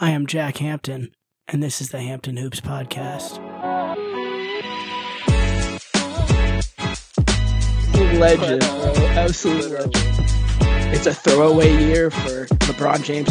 [0.00, 1.12] I am Jack Hampton,
[1.46, 3.38] and this is the Hampton Hoops Podcast.
[8.18, 9.06] Legend, bro.
[9.10, 9.94] Absolute legend.
[10.92, 13.28] It's a throwaway year for LeBron James.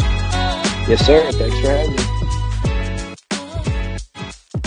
[0.88, 1.30] Yes, sir.
[1.32, 2.13] Thanks for having me.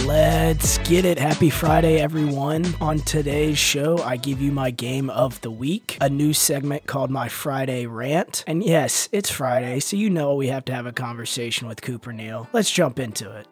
[0.08, 1.20] Let's get it.
[1.20, 2.64] Happy Friday, everyone.
[2.80, 7.12] On today's show, I give you my game of the week, a new segment called
[7.12, 8.46] My Friday Rant.
[8.48, 12.14] And yes, it's Friday, so you know we have to have a conversation with Cooper
[12.14, 12.48] Neal.
[12.54, 13.48] Let's jump into it.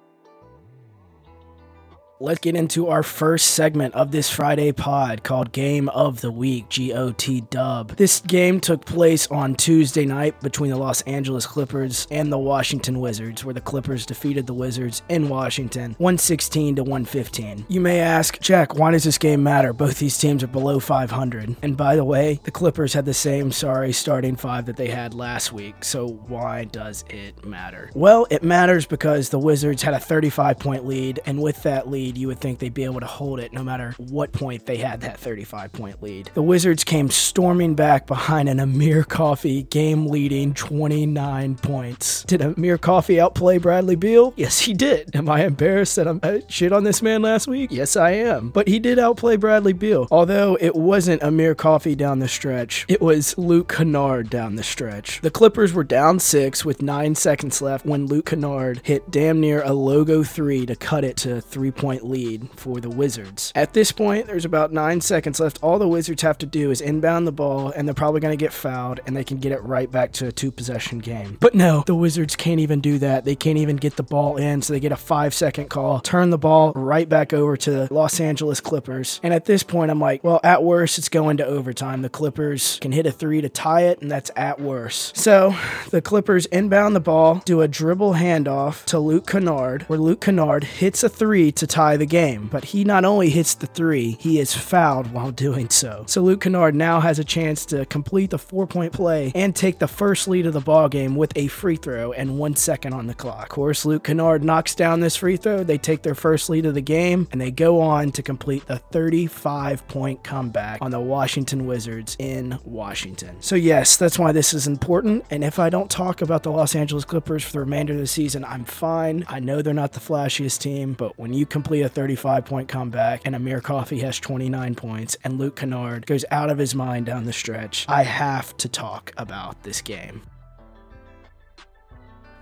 [2.22, 6.66] Let's get into our first segment of this Friday pod called Game of the Week,
[6.70, 7.90] GOT Dub.
[7.98, 13.02] This game took place on Tuesday night between the Los Angeles Clippers and the Washington
[13.02, 17.66] Wizards, where the Clippers defeated the Wizards in Washington 116 to 115.
[17.68, 19.74] You may ask, Jack, why does this game matter?
[19.74, 21.58] Both these teams are below 500.
[21.64, 25.14] And by the way, the Clippers had the same sorry starting five that they had
[25.14, 27.92] last week, so why does it matter?
[27.94, 32.05] Well, it matters because the Wizards had a 35 point lead, and with that lead,
[32.06, 34.78] lead, you would think they'd be able to hold it no matter what point they
[34.78, 36.30] had that 35 point lead.
[36.34, 42.24] The Wizards came storming back behind an Amir Coffey game leading 29 points.
[42.24, 44.34] Did Amir Coffey outplay Bradley Beal?
[44.36, 45.16] Yes, he did.
[45.16, 47.72] Am I embarrassed that I uh, shit on this man last week?
[47.72, 48.50] Yes, I am.
[48.50, 50.08] But he did outplay Bradley Beal.
[50.12, 55.22] Although it wasn't Amir Coffey down the stretch, it was Luke Kennard down the stretch.
[55.22, 59.64] The Clippers were down six with nine seconds left when Luke Kennard hit damn near
[59.64, 63.52] a logo three to cut it to three point point lead for the Wizards.
[63.56, 65.60] At this point, there's about nine seconds left.
[65.62, 68.44] All the Wizards have to do is inbound the ball, and they're probably going to
[68.44, 71.38] get fouled, and they can get it right back to a two possession game.
[71.40, 73.26] But no, the Wizards can't even do that.
[73.26, 76.30] They can't even get the ball in, so they get a five second call, turn
[76.30, 79.20] the ball right back over to the Los Angeles Clippers.
[79.24, 82.02] And at this point, I'm like, well, at worst, it's going to overtime.
[82.02, 85.16] The Clippers can hit a three to tie it, and that's at worst.
[85.18, 85.56] So
[85.92, 90.64] the Clippers inbound the ball, do a dribble handoff to Luke Kennard, where Luke Kennard
[90.64, 94.18] hits a three to tie tie the game, but he not only hits the three,
[94.20, 96.04] he is fouled while doing so.
[96.08, 99.78] So Luke Kennard now has a chance to complete the four point play and take
[99.78, 103.06] the first lead of the ball game with a free throw and one second on
[103.06, 103.44] the clock.
[103.44, 105.64] Of course, Luke Kennard knocks down this free throw.
[105.64, 108.78] They take their first lead of the game and they go on to complete the
[108.78, 113.36] 35 point comeback on the Washington Wizards in Washington.
[113.42, 115.26] So, yes, that's why this is important.
[115.30, 118.08] And if I don't talk about the Los Angeles Clippers for the remainder of the
[118.08, 119.24] season, I'm fine.
[119.28, 123.22] I know they're not the flashiest team, but when you complete a 35 point comeback,
[123.26, 127.26] and Amir Coffey has 29 points, and Luke Kennard goes out of his mind down
[127.26, 127.86] the stretch.
[127.88, 130.24] I have to talk about this game.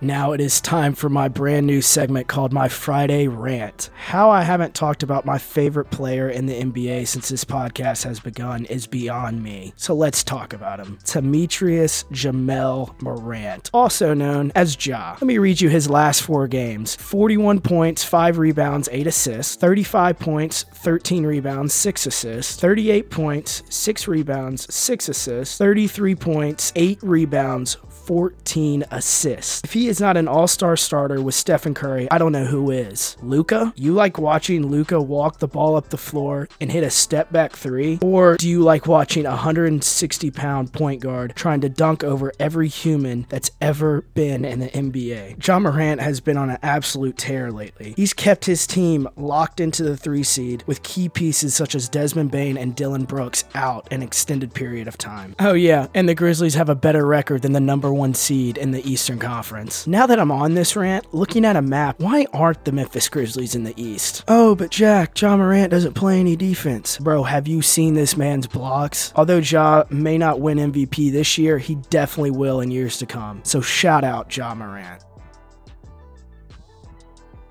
[0.04, 3.88] Now it is time for my brand new segment called My Friday Rant.
[3.96, 8.20] How I haven't talked about my favorite player in the NBA since this podcast has
[8.20, 9.72] begun is beyond me.
[9.76, 10.98] So let's talk about him.
[11.06, 15.12] Demetrius Jamel Morant, also known as Ja.
[15.12, 20.18] Let me read you his last four games 41 points, 5 rebounds, 8 assists, 35
[20.18, 27.78] points, 13 rebounds, 6 assists, 38 points, 6 rebounds, 6 assists, 33 points, 8 rebounds,
[28.06, 29.62] 14 assists.
[29.64, 32.70] If he is not an all star starter with Stephen Curry, I don't know who
[32.70, 33.16] is.
[33.22, 33.72] Luka?
[33.76, 37.52] You like watching Luka walk the ball up the floor and hit a step back
[37.52, 37.98] three?
[38.02, 42.68] Or do you like watching a 160 pound point guard trying to dunk over every
[42.68, 45.46] human that's ever been in the NBA?
[45.46, 47.94] Ja Morant has been on an absolute tear lately.
[47.96, 52.30] He's kept his team locked into the three seed with key pieces such as Desmond
[52.30, 55.34] Bane and Dillon Brooks out an extended period of time.
[55.38, 58.72] Oh, yeah, and the Grizzlies have a better record than the number one seed in
[58.72, 59.86] the Eastern Conference.
[59.86, 63.54] Now that I'm on this rant, looking at a map, why aren't the Memphis Grizzlies
[63.54, 64.24] in the East?
[64.28, 66.98] Oh, but Jack, Ja Morant doesn't play any defense.
[66.98, 69.12] Bro, have you seen this man's blocks?
[69.14, 73.40] Although Ja may not win MVP this year, he definitely will in years to come.
[73.44, 75.03] So shout out Ja Morant.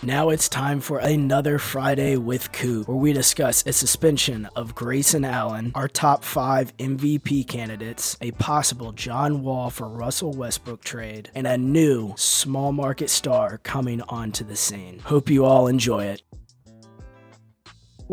[0.06, 5.24] Now it's time for another Friday with Coop, where we discuss a suspension of Grayson
[5.24, 11.48] Allen, our top five MVP candidates, a possible John Wall for Russell Westbrook trade, and
[11.48, 15.00] a new small market star coming onto the scene.
[15.06, 16.22] Hope you all enjoy it.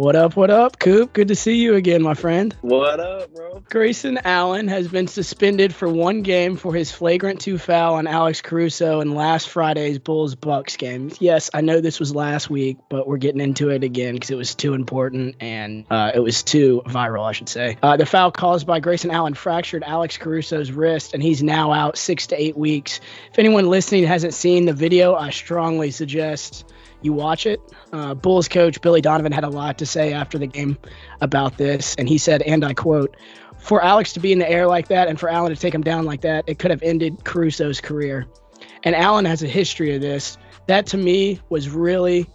[0.00, 1.12] What up, what up, Coop?
[1.12, 2.56] Good to see you again, my friend.
[2.62, 3.62] What up, bro?
[3.69, 8.41] Grayson Allen has been suspended for one game for his flagrant two foul on Alex
[8.41, 11.12] Caruso in last Friday's Bulls Bucks game.
[11.20, 14.38] Yes, I know this was last week, but we're getting into it again because it
[14.38, 17.76] was too important and uh, it was too viral, I should say.
[17.82, 21.99] Uh, the foul caused by Grayson Allen fractured Alex Caruso's wrist, and he's now out
[21.99, 23.00] six to eight weeks.
[23.32, 26.64] If anyone listening hasn't seen the video, I strongly suggest
[27.02, 27.61] you watch it.
[27.93, 30.79] Uh, Bulls coach Billy Donovan had a lot to say after the game
[31.20, 33.17] about this, and he said, and I quote,
[33.58, 35.82] for Alex to be in the air like that and for Allen to take him
[35.82, 38.26] down like that, it could have ended Caruso's career.
[38.82, 40.38] And Allen has a history of this.
[40.67, 42.26] That to me was really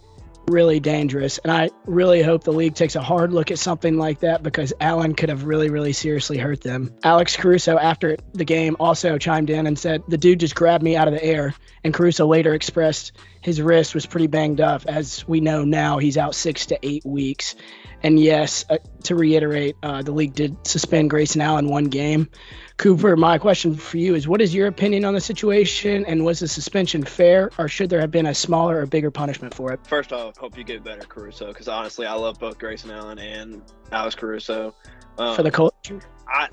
[0.48, 1.38] really dangerous.
[1.38, 4.72] And I really hope the league takes a hard look at something like that because
[4.80, 6.94] Allen could have really, really seriously hurt them.
[7.02, 10.96] Alex Caruso, after the game, also chimed in and said, The dude just grabbed me
[10.96, 11.54] out of the air.
[11.82, 13.12] And Caruso later expressed
[13.46, 14.86] his wrist was pretty banged up.
[14.88, 17.54] As we know now, he's out six to eight weeks.
[18.02, 22.28] And yes, uh, to reiterate, uh, the league did suspend Grayson Allen one game.
[22.76, 26.40] Cooper, my question for you is what is your opinion on the situation and was
[26.40, 29.78] the suspension fair or should there have been a smaller or bigger punishment for it?
[29.86, 33.62] First off, hope you get better, Caruso, because honestly, I love both Grayson Allen and
[33.92, 34.74] Alex Caruso.
[35.18, 36.00] Um, for the culture?
[36.28, 36.48] I,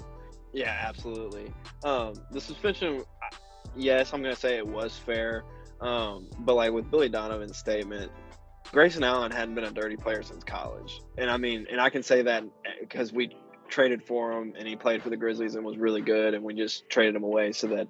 [0.52, 1.52] yeah, absolutely.
[1.84, 3.04] Um, the suspension,
[3.76, 5.44] yes, I'm going to say it was fair.
[5.84, 8.12] Um, but like with Billy Donovan's statement,
[8.72, 11.02] Grayson Allen hadn't been a dirty player since college.
[11.18, 12.44] And I mean, and I can say that
[12.80, 13.36] because we
[13.68, 16.54] traded for him and he played for the Grizzlies and was really good, and we
[16.54, 17.88] just traded him away so that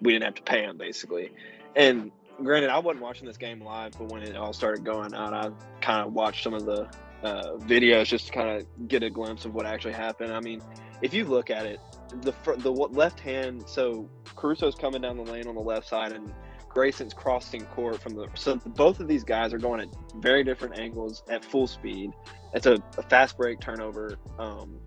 [0.00, 1.32] we didn't have to pay him basically.
[1.76, 2.10] And
[2.42, 5.50] granted, I wasn't watching this game live, but when it all started going out, I
[5.80, 6.88] kind of watched some of the
[7.22, 10.32] uh, videos just to kind of get a glimpse of what actually happened.
[10.32, 10.62] I mean,
[11.02, 11.80] if you look at it,
[12.22, 16.32] the the left hand, so Caruso's coming down the lane on the left side, and
[16.74, 18.28] Grayson's crossing court from the.
[18.34, 22.10] So both of these guys are going at very different angles at full speed.
[22.52, 24.18] It's a, a fast break turnover.
[24.38, 24.80] Um,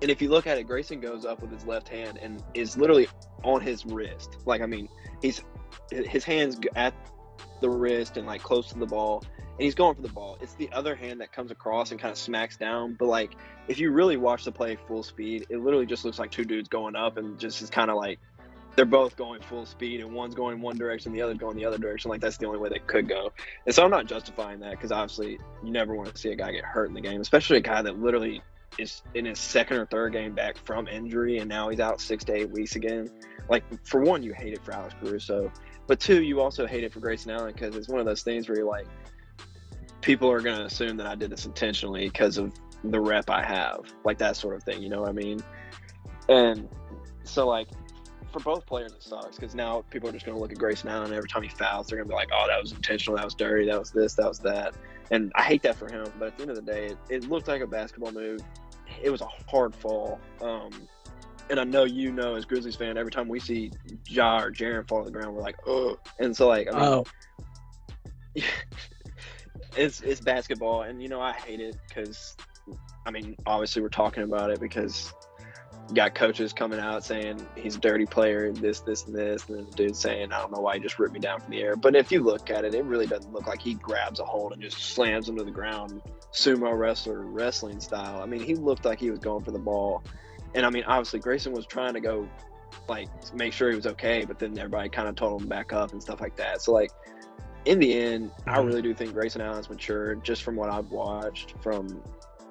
[0.00, 2.78] and if you look at it, Grayson goes up with his left hand and is
[2.78, 3.06] literally
[3.44, 4.38] on his wrist.
[4.46, 4.88] Like, I mean,
[5.20, 5.42] he's
[5.90, 6.94] his hands at
[7.60, 10.38] the wrist and like close to the ball, and he's going for the ball.
[10.40, 12.96] It's the other hand that comes across and kind of smacks down.
[12.98, 13.32] But like,
[13.68, 16.70] if you really watch the play full speed, it literally just looks like two dudes
[16.70, 18.18] going up and just is kind of like
[18.80, 21.76] they're both going full speed and one's going one direction, the other's going the other
[21.76, 22.10] direction.
[22.10, 23.30] Like that's the only way they could go.
[23.66, 26.50] And so I'm not justifying that because obviously you never want to see a guy
[26.52, 28.40] get hurt in the game, especially a guy that literally
[28.78, 32.24] is in his second or third game back from injury, and now he's out six
[32.24, 33.10] to eight weeks again.
[33.50, 35.52] Like for one, you hate it for Alex Caruso,
[35.86, 38.48] but two, you also hate it for Grayson Allen because it's one of those things
[38.48, 38.86] where you're like,
[40.00, 43.92] people are gonna assume that I did this intentionally because of the rep I have,
[44.06, 44.82] like that sort of thing.
[44.82, 45.40] You know what I mean?
[46.30, 46.66] And
[47.24, 47.68] so like
[48.30, 50.88] for both players it sucks because now people are just going to look at Grayson
[50.88, 53.16] Allen and every time he fouls, they're going to be like, "Oh, that was intentional.
[53.16, 53.66] That was dirty.
[53.66, 54.14] That was this.
[54.14, 54.74] That was that."
[55.10, 56.06] And I hate that for him.
[56.18, 58.40] But at the end of the day, it, it looked like a basketball move
[59.02, 60.20] it was a hard fall.
[60.40, 60.70] Um,
[61.48, 63.70] and I know you know as Grizzlies fan, every time we see
[64.06, 65.98] Ja or Jaren fall to the ground, we're like, oh.
[66.18, 67.04] And so like, I mean, oh.
[69.76, 72.36] it's it's basketball, and you know I hate it because,
[73.06, 75.12] I mean, obviously we're talking about it because
[75.94, 79.66] got coaches coming out saying he's a dirty player, this, this, and this, and then
[79.66, 81.76] the dude saying, I don't know why he just ripped me down from the air.
[81.76, 84.52] But if you look at it, it really doesn't look like he grabs a hold
[84.52, 86.02] and just slams him to the ground,
[86.32, 88.22] sumo wrestler wrestling style.
[88.22, 90.02] I mean, he looked like he was going for the ball.
[90.54, 92.28] And I mean, obviously, Grayson was trying to go,
[92.88, 95.92] like, make sure he was okay, but then everybody kind of told him back up
[95.92, 96.62] and stuff like that.
[96.62, 96.90] So, like,
[97.64, 98.66] in the end, I mm-hmm.
[98.66, 102.02] really do think Grayson Allen's matured just from what I've watched from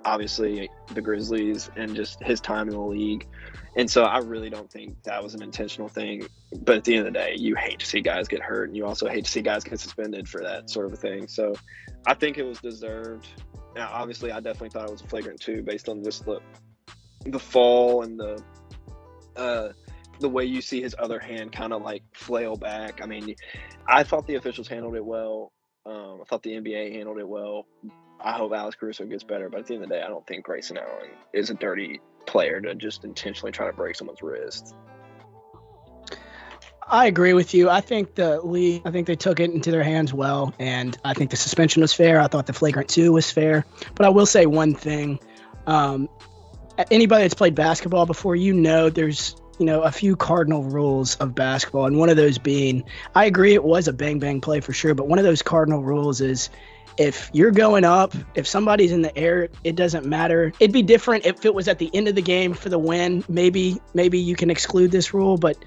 [0.06, 3.28] obviously the Grizzlies and just his time in the league.
[3.76, 6.28] And so I really don't think that was an intentional thing.
[6.62, 8.78] But at the end of the day, you hate to see guys get hurt and
[8.78, 11.28] you also hate to see guys get suspended for that sort of a thing.
[11.28, 11.54] So
[12.08, 13.28] I think it was deserved.
[13.76, 16.40] Now, obviously, I definitely thought it was a flagrant too, based on just the
[17.26, 18.42] the fall and the
[19.36, 19.72] uh,
[20.20, 23.02] the way you see his other hand kind of like flail back.
[23.02, 23.36] I mean,
[23.88, 25.52] I thought the officials handled it well.
[25.86, 27.66] Um, I thought the NBA handled it well.
[28.22, 30.26] I hope Alex Caruso gets better, but at the end of the day, I don't
[30.28, 34.76] think Grayson Allen is a dirty player to just intentionally try to break someone's wrist.
[36.86, 37.70] I agree with you.
[37.70, 41.14] I think the league, I think they took it into their hands well, and I
[41.14, 42.20] think the suspension was fair.
[42.20, 43.66] I thought the flagrant two was fair.
[43.94, 45.20] But I will say one thing:
[45.68, 46.10] um,
[46.90, 51.36] anybody that's played basketball before, you know, there's you know a few cardinal rules of
[51.36, 54.74] basketball, and one of those being, I agree, it was a bang bang play for
[54.74, 56.50] sure, but one of those cardinal rules is
[57.00, 60.52] if you're going up, if somebody's in the air, it doesn't matter.
[60.60, 63.24] It'd be different if it was at the end of the game for the win.
[63.30, 65.58] Maybe maybe you can exclude this rule, but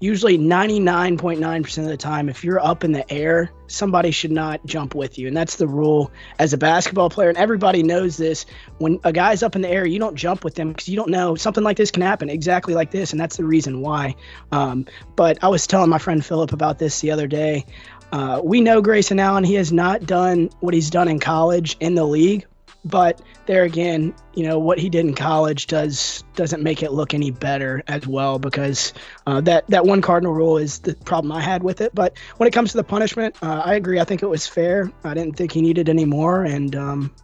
[0.00, 4.94] usually 99.9% of the time if you're up in the air, somebody should not jump
[4.94, 5.28] with you.
[5.28, 8.46] And that's the rule as a basketball player and everybody knows this.
[8.78, 11.10] When a guy's up in the air, you don't jump with them because you don't
[11.10, 14.16] know something like this can happen exactly like this and that's the reason why.
[14.50, 17.66] Um, but I was telling my friend Philip about this the other day.
[18.12, 19.44] Uh, we know Grayson Allen.
[19.44, 22.46] He has not done what he's done in college in the league,
[22.84, 27.14] but there again, you know what he did in college does doesn't make it look
[27.14, 28.92] any better as well because
[29.26, 31.94] uh, that that one cardinal rule is the problem I had with it.
[31.94, 34.00] But when it comes to the punishment, uh, I agree.
[34.00, 34.90] I think it was fair.
[35.04, 37.14] I didn't think he needed any more, and um,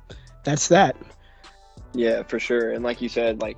[0.45, 0.97] that's that.
[1.95, 2.73] Yeah, for sure.
[2.73, 3.57] And like you said, like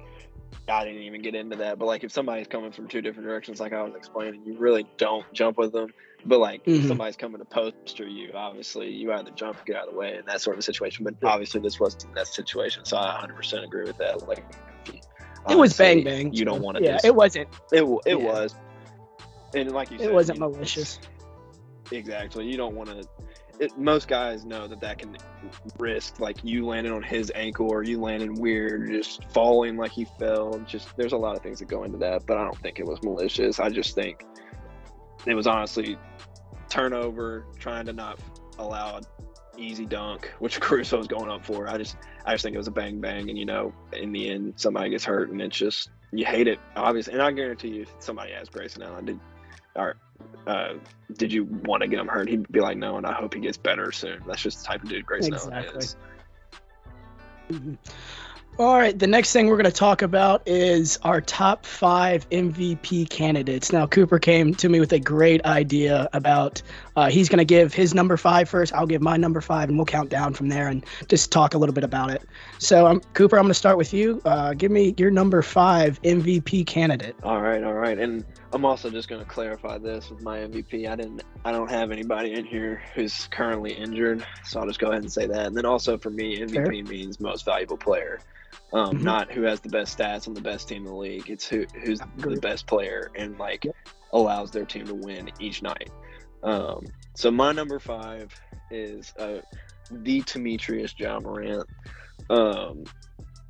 [0.68, 3.60] I didn't even get into that, but like if somebody's coming from two different directions,
[3.60, 5.92] like I was explaining, you really don't jump with them.
[6.24, 6.80] But like Mhm.
[6.80, 10.16] if somebody's coming to poster you, obviously you either jump get out of the way
[10.16, 11.04] in that sort of situation.
[11.04, 14.26] But obviously this wasn't that situation, so I 100% agree with that.
[14.28, 14.44] Like
[15.48, 16.32] It was bang bang.
[16.32, 16.82] You don't want to.
[16.82, 17.48] Yeah, just, it wasn't.
[17.72, 18.24] It it yeah.
[18.24, 18.54] was,
[19.54, 20.98] and like you said, It wasn't you- malicious.
[21.92, 22.46] Exactly.
[22.46, 23.08] You don't want to.
[23.60, 25.16] It, most guys know that that can
[25.78, 30.04] risk like you landing on his ankle or you landing weird, just falling like he
[30.18, 30.58] fell.
[30.66, 32.86] Just there's a lot of things that go into that, but I don't think it
[32.86, 33.58] was malicious.
[33.58, 34.24] I just think
[35.26, 35.98] it was honestly
[36.68, 38.18] turnover, trying to not
[38.58, 39.04] allow an
[39.56, 41.68] easy dunk, which Caruso was going up for.
[41.68, 44.30] I just I just think it was a bang bang, and you know, in the
[44.30, 47.14] end, somebody gets hurt, and it's just you hate it, obviously.
[47.14, 49.20] And I guarantee you, if somebody asked Grayson Allen, did
[49.74, 49.96] or
[50.46, 50.74] uh,
[51.14, 52.28] did you want to get him hurt?
[52.28, 54.22] He'd be like, no, and I hope he gets better soon.
[54.26, 55.78] That's just the type of dude Grayson Allen Exactly.
[55.78, 55.96] is.
[57.50, 57.78] Mhm.
[58.58, 63.08] All right, the next thing we're going to talk about is our top five MVP
[63.08, 63.72] candidates.
[63.72, 66.60] Now, Cooper came to me with a great idea about
[66.96, 68.72] uh, he's going to give his number five first.
[68.72, 71.58] I'll give my number five, and we'll count down from there and just talk a
[71.58, 72.24] little bit about it.
[72.58, 74.20] So, um, Cooper, I'm going to start with you.
[74.24, 77.14] Uh, give me your number five MVP candidate.
[77.22, 80.90] All right, all right, and I'm also just going to clarify this with my MVP.
[80.90, 84.88] I didn't, I don't have anybody in here who's currently injured, so I'll just go
[84.88, 85.46] ahead and say that.
[85.46, 86.82] And then also for me, MVP Fair.
[86.82, 88.18] means most valuable player,
[88.72, 89.02] um, Mhm.
[89.02, 91.28] not who has the best stats on the best team in the league.
[91.30, 93.76] It's who who's the best player and like Yep.
[94.12, 95.90] allows their team to win each night.
[96.42, 96.84] Um,
[97.14, 98.32] so my number five
[98.70, 99.38] is uh,
[99.90, 101.66] the Demetrius John Morant.
[102.30, 102.84] Um,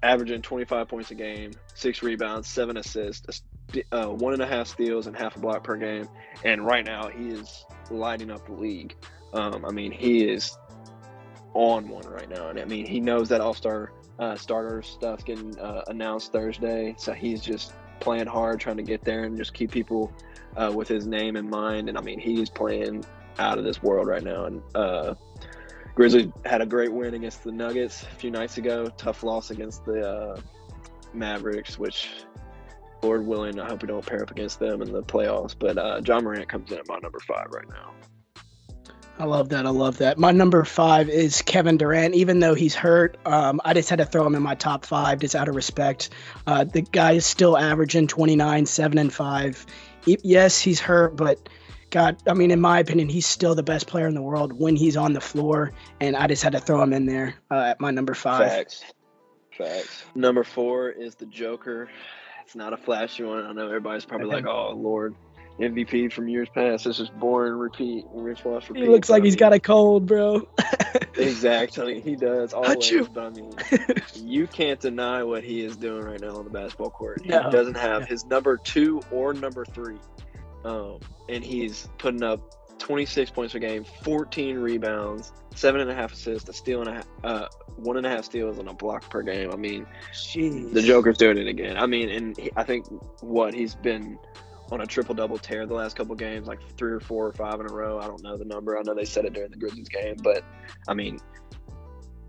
[0.03, 3.43] averaging 25 points a game, six rebounds, seven assists,
[3.91, 6.09] uh, one and a half steals, and half a block per game.
[6.45, 8.95] And right now, he is lighting up the league.
[9.33, 10.57] Um, I mean, he is
[11.55, 15.25] on one right now, and I mean, he knows that All Star uh, starter stuff
[15.25, 19.55] getting uh, announced Thursday, so he's just playing hard, trying to get there and just
[19.55, 20.13] keep people
[20.57, 21.89] uh, with his name in mind.
[21.89, 23.05] And I mean, he's playing
[23.39, 24.63] out of this world right now, and.
[24.75, 25.15] Uh,
[25.99, 28.89] Grizzlies had a great win against the Nuggets a few nights ago.
[28.97, 30.41] Tough loss against the uh,
[31.13, 32.11] Mavericks, which,
[33.03, 35.57] Lord willing, I hope we don't pair up against them in the playoffs.
[35.59, 37.95] But uh, Ja Morant comes in at my number five right now.
[39.21, 39.67] I love that.
[39.67, 40.17] I love that.
[40.17, 42.15] My number five is Kevin Durant.
[42.15, 45.19] Even though he's hurt, um, I just had to throw him in my top five
[45.19, 46.11] just out of respect.
[46.47, 49.67] Uh, the guy is still averaging 29, 7, and 5.
[50.05, 51.49] He- yes, he's hurt, but
[51.91, 54.77] God, I mean, in my opinion, he's still the best player in the world when
[54.77, 55.73] he's on the floor.
[56.01, 58.49] And I just had to throw him in there uh, at my number five.
[58.49, 58.85] Facts.
[59.57, 60.05] Facts.
[60.15, 61.89] Number four is the Joker.
[62.45, 63.45] It's not a flashy one.
[63.45, 65.17] I know everybody's probably like, oh, Lord.
[65.59, 66.85] MVP from years past.
[66.85, 67.55] This is boring.
[67.55, 68.05] Repeat.
[68.13, 68.85] Rinse, wash, repeat.
[68.85, 70.49] He looks like he's got a cold, bro.
[71.19, 73.09] Exactly, he does always.
[73.09, 73.53] But I mean,
[74.15, 77.23] you can't deny what he is doing right now on the basketball court.
[77.23, 79.99] He doesn't have his number two or number three,
[80.65, 86.13] um, and he's putting up 26 points per game, 14 rebounds, seven and a half
[86.13, 89.11] assists, a steal and a half, uh, one and a half steals, and a block
[89.11, 89.51] per game.
[89.53, 90.73] I mean, Jeez.
[90.73, 91.77] the Joker's doing it again.
[91.77, 92.87] I mean, and he, I think
[93.21, 94.19] what he's been
[94.71, 97.61] on a triple double tear the last couple games, like three or four or five
[97.61, 97.99] in a row.
[97.99, 98.79] I don't know the number.
[98.79, 100.45] I know they said it during the Grizzlies game, but
[100.87, 101.19] I mean,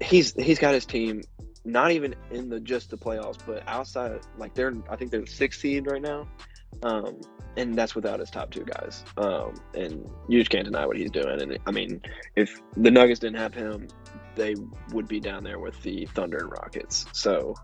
[0.01, 1.21] he's he's got his team
[1.65, 4.21] not even in the just the playoffs, but outside.
[4.37, 6.27] Like they're, I think they're the sixth seed right now,
[6.83, 7.19] um,
[7.57, 9.03] and that's without his top two guys.
[9.17, 11.41] Um, and you just can't deny what he's doing.
[11.41, 12.01] And I mean,
[12.35, 13.87] if the Nuggets didn't have him,
[14.35, 14.55] they
[14.91, 17.05] would be down there with the Thunder and Rockets.
[17.13, 17.55] So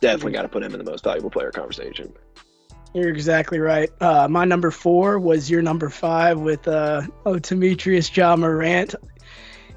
[0.00, 2.12] definitely got to put him in the most valuable player conversation.
[2.94, 3.90] You're exactly right.
[4.00, 8.94] Uh, my number four was your number five with uh, oh Demetrius John Morant.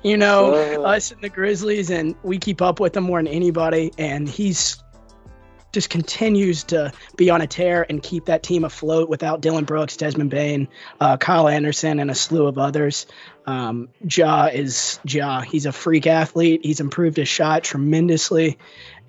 [0.04, 0.54] You know,
[0.86, 3.92] us and the Grizzlies, and we keep up with him more than anybody.
[3.98, 4.82] And he's
[5.72, 9.98] just continues to be on a tear and keep that team afloat without Dillon Brooks,
[9.98, 10.68] Desmond Bane,
[11.00, 13.06] uh, Kyle Anderson, and a slew of others.
[13.46, 15.42] Um, Ja is Ja.
[15.42, 16.62] He's a freak athlete.
[16.64, 18.58] He's improved his shot tremendously,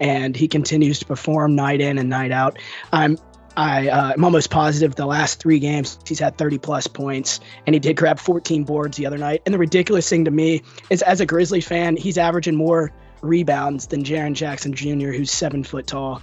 [0.00, 2.58] and he continues to perform night in and night out.
[2.92, 3.16] I'm
[3.60, 7.74] I uh, am almost positive the last three games he's had 30 plus points, and
[7.74, 9.42] he did grab 14 boards the other night.
[9.44, 12.90] And the ridiculous thing to me is, as a Grizzlies fan, he's averaging more
[13.20, 16.22] rebounds than Jaren Jackson Jr., who's seven foot tall,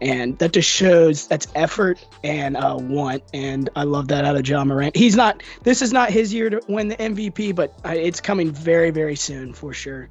[0.00, 3.22] and that just shows that's effort and uh, want.
[3.34, 4.96] And I love that out of Ja Morant.
[4.96, 5.42] He's not.
[5.62, 9.16] This is not his year to win the MVP, but uh, it's coming very, very
[9.16, 10.08] soon for sure.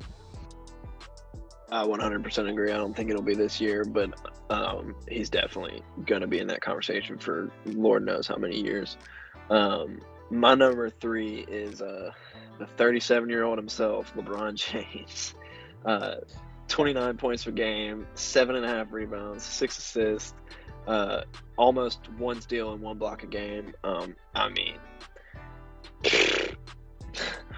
[1.70, 2.72] I 100% agree.
[2.72, 4.12] I don't think it'll be this year, but
[4.50, 8.98] um, he's definitely going to be in that conversation for Lord knows how many years.
[9.50, 12.12] Um, my number three is uh,
[12.60, 14.56] the 37 year old himself, LeBron
[14.94, 15.36] James.
[15.86, 16.16] Uh,
[16.68, 20.34] 29 points per game, seven and a half rebounds, six assists,
[20.88, 21.22] uh,
[21.58, 23.74] almost one steal and one block a game.
[23.84, 24.76] Um, I mean,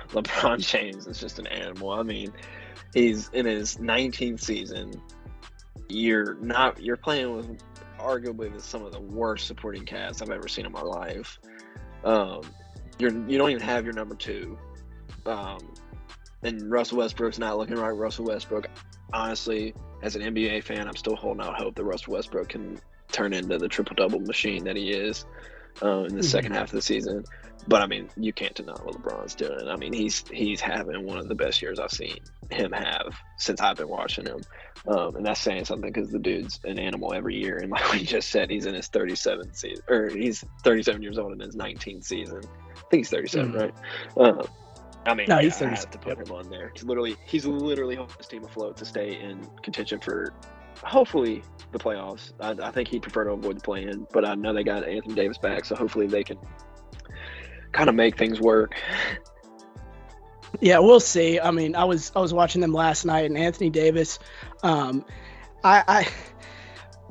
[0.10, 1.92] LeBron James is just an animal.
[1.92, 2.34] I mean,
[2.94, 5.02] he's in his 19th season.
[5.88, 7.64] You're not you're playing with
[7.98, 11.40] arguably the, some of the worst supporting cast I've ever seen in my life.
[12.04, 12.42] Um,
[12.98, 14.58] you're you don't even have your number two.
[15.26, 15.60] Um,
[16.44, 17.90] and Russell Westbrook's not looking right.
[17.90, 18.70] Russell Westbrook,
[19.12, 22.80] honestly, as an NBA fan, I'm still holding out hope that Russell Westbrook can
[23.12, 25.26] turn into the triple double machine that he is
[25.82, 26.22] uh, in the mm-hmm.
[26.22, 27.26] second half of the season.
[27.68, 29.68] But I mean, you can't deny what LeBron's doing.
[29.68, 32.18] I mean, he's he's having one of the best years I've seen
[32.50, 34.42] him have since I've been watching him,
[34.88, 37.58] um, and that's saying something because the dude's an animal every year.
[37.58, 41.34] And like we just said, he's in his 37th season, or he's 37 years old
[41.34, 42.42] in his 19th season.
[42.44, 43.60] I think he's 37, mm-hmm.
[43.60, 43.74] right?
[44.18, 44.44] Uh,
[45.06, 45.72] I mean, no, yeah, he's 30.
[45.72, 46.72] I have to put him on there.
[46.74, 50.34] He's literally, he's literally holding his team afloat to stay in contention for
[50.84, 52.32] hopefully the playoffs.
[52.40, 55.16] I, I think he'd prefer to avoid the play-in, but I know they got Anthony
[55.16, 56.38] Davis back, so hopefully they can
[57.72, 58.76] kind of make things work.
[60.60, 61.40] Yeah, we'll see.
[61.40, 64.20] I mean, I was I was watching them last night, and Anthony Davis,
[64.64, 65.06] um,
[65.64, 66.08] I, I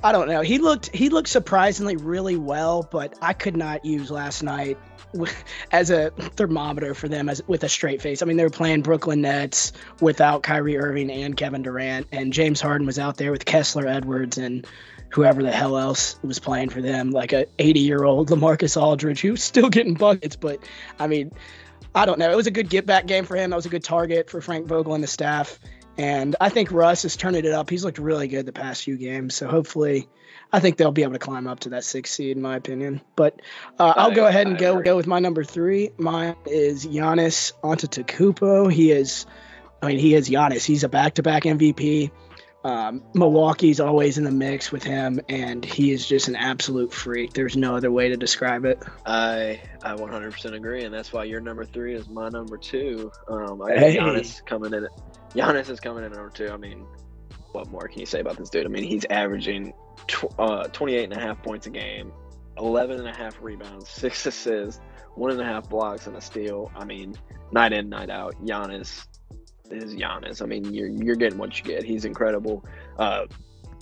[0.03, 0.41] I don't know.
[0.41, 4.79] He looked he looked surprisingly really well, but I could not use last night
[5.73, 8.23] as a thermometer for them as with a straight face.
[8.23, 12.61] I mean, they were playing Brooklyn Nets without Kyrie Irving and Kevin Durant, and James
[12.61, 14.67] Harden was out there with Kessler Edwards and
[15.11, 19.21] whoever the hell else was playing for them, like a 80 year old LaMarcus Aldridge
[19.21, 20.37] who's still getting buckets.
[20.37, 20.61] But
[20.99, 21.33] I mean,
[21.95, 22.31] I don't know.
[22.31, 23.51] It was a good get back game for him.
[23.51, 25.59] That was a good target for Frank Vogel and the staff.
[25.97, 27.71] And I think Russ is turning it up.
[27.71, 29.35] He's looked really good the past few games.
[29.35, 30.09] So hopefully
[30.53, 33.01] I think they'll be able to climb up to that sixth seed, in my opinion.
[33.17, 33.41] But
[33.79, 35.91] uh, I'll go ahead and go go with my number three.
[35.99, 38.73] Mine is Giannis Antetokounmpo.
[38.73, 39.27] He is,
[39.83, 40.65] I mean, he is Giannis.
[40.65, 42.11] He's a back-to-back MVP.
[42.65, 47.33] Um, Milwaukee's always in the mix with him, and he is just an absolute freak.
[47.33, 48.83] There's no other way to describe it.
[49.07, 53.13] I I 100% agree, and that's why your number three is my number two.
[53.29, 53.97] Um, I hey.
[53.97, 54.89] Giannis coming in.
[55.35, 56.49] Giannis is coming in at number two.
[56.49, 56.85] I mean,
[57.53, 58.67] what more can you say about this dude?
[58.67, 59.73] I mean, he's averaging
[60.07, 62.13] tw- uh, 28 and a half points a game,
[62.59, 64.81] 11 and a half rebounds, six assists,
[65.15, 66.71] one and a half blocks, and a steal.
[66.77, 67.15] I mean,
[67.53, 69.07] night in, night out, Giannis
[69.71, 70.43] is Giannis.
[70.43, 71.83] I mean, you're you're getting what you get.
[71.83, 72.65] He's incredible.
[72.99, 73.27] Uh,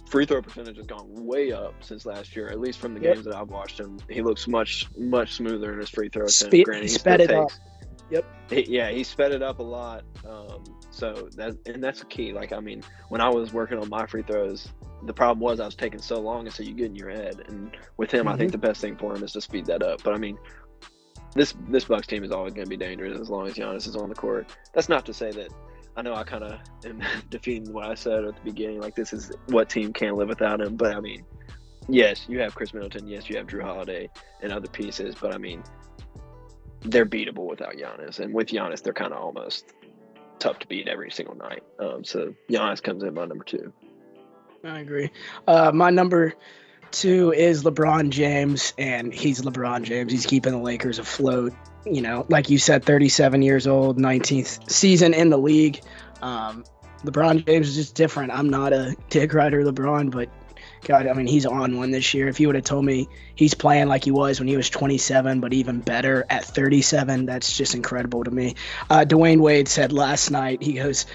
[0.08, 2.48] free throw percentage has gone way up since last year.
[2.48, 3.14] At least from the yep.
[3.14, 6.26] games that I've watched him, he looks much much smoother in his free throw.
[6.26, 7.60] Speed, Granted, he sped it takes, up.
[8.10, 8.24] Yep.
[8.50, 10.04] He, yeah, he sped it up a lot.
[10.28, 10.62] Um,
[10.96, 12.32] so that and that's the key.
[12.32, 14.68] Like I mean, when I was working on my free throws,
[15.04, 17.42] the problem was I was taking so long, and so you get in your head.
[17.48, 18.28] And with him, mm-hmm.
[18.28, 18.60] I think mm-hmm.
[18.60, 20.02] the best thing for him is to speed that up.
[20.02, 20.38] But I mean,
[21.34, 23.94] this this Bucks team is always going to be dangerous as long as Giannis is
[23.94, 24.48] on the court.
[24.72, 25.52] That's not to say that
[25.96, 28.80] I know I kind of am defeating what I said at the beginning.
[28.80, 30.76] Like this is what team can't live without him.
[30.76, 31.26] But I mean,
[31.90, 33.06] yes, you have Khris Middleton.
[33.06, 34.08] Yes, you have Jrue Holiday
[34.40, 35.14] and other pieces.
[35.20, 35.62] But I mean,
[36.80, 39.74] they're beatable without Giannis, and with Giannis, they're kind of almost
[40.38, 41.62] tough to beat every single night.
[41.78, 43.72] Um, so Giannis comes in my number two.
[44.64, 45.10] I agree.
[45.46, 46.34] Uh, my number
[46.90, 50.12] two is LeBron James, and he's LeBron James.
[50.12, 51.52] He's keeping the Lakers afloat.
[51.84, 55.80] You know, like you said, 37 years old, 19th season in the league.
[56.20, 56.64] Um,
[57.04, 58.32] LeBron James is just different.
[58.32, 60.28] I'm not a dick rider LeBron, but
[60.86, 62.28] God, I mean, he's on one this year.
[62.28, 65.40] If you would have told me he's playing like he was when he was 27,
[65.40, 68.54] but even better at 37, that's just incredible to me.
[68.88, 71.06] Uh, Dwyane Wade said last night, he goes,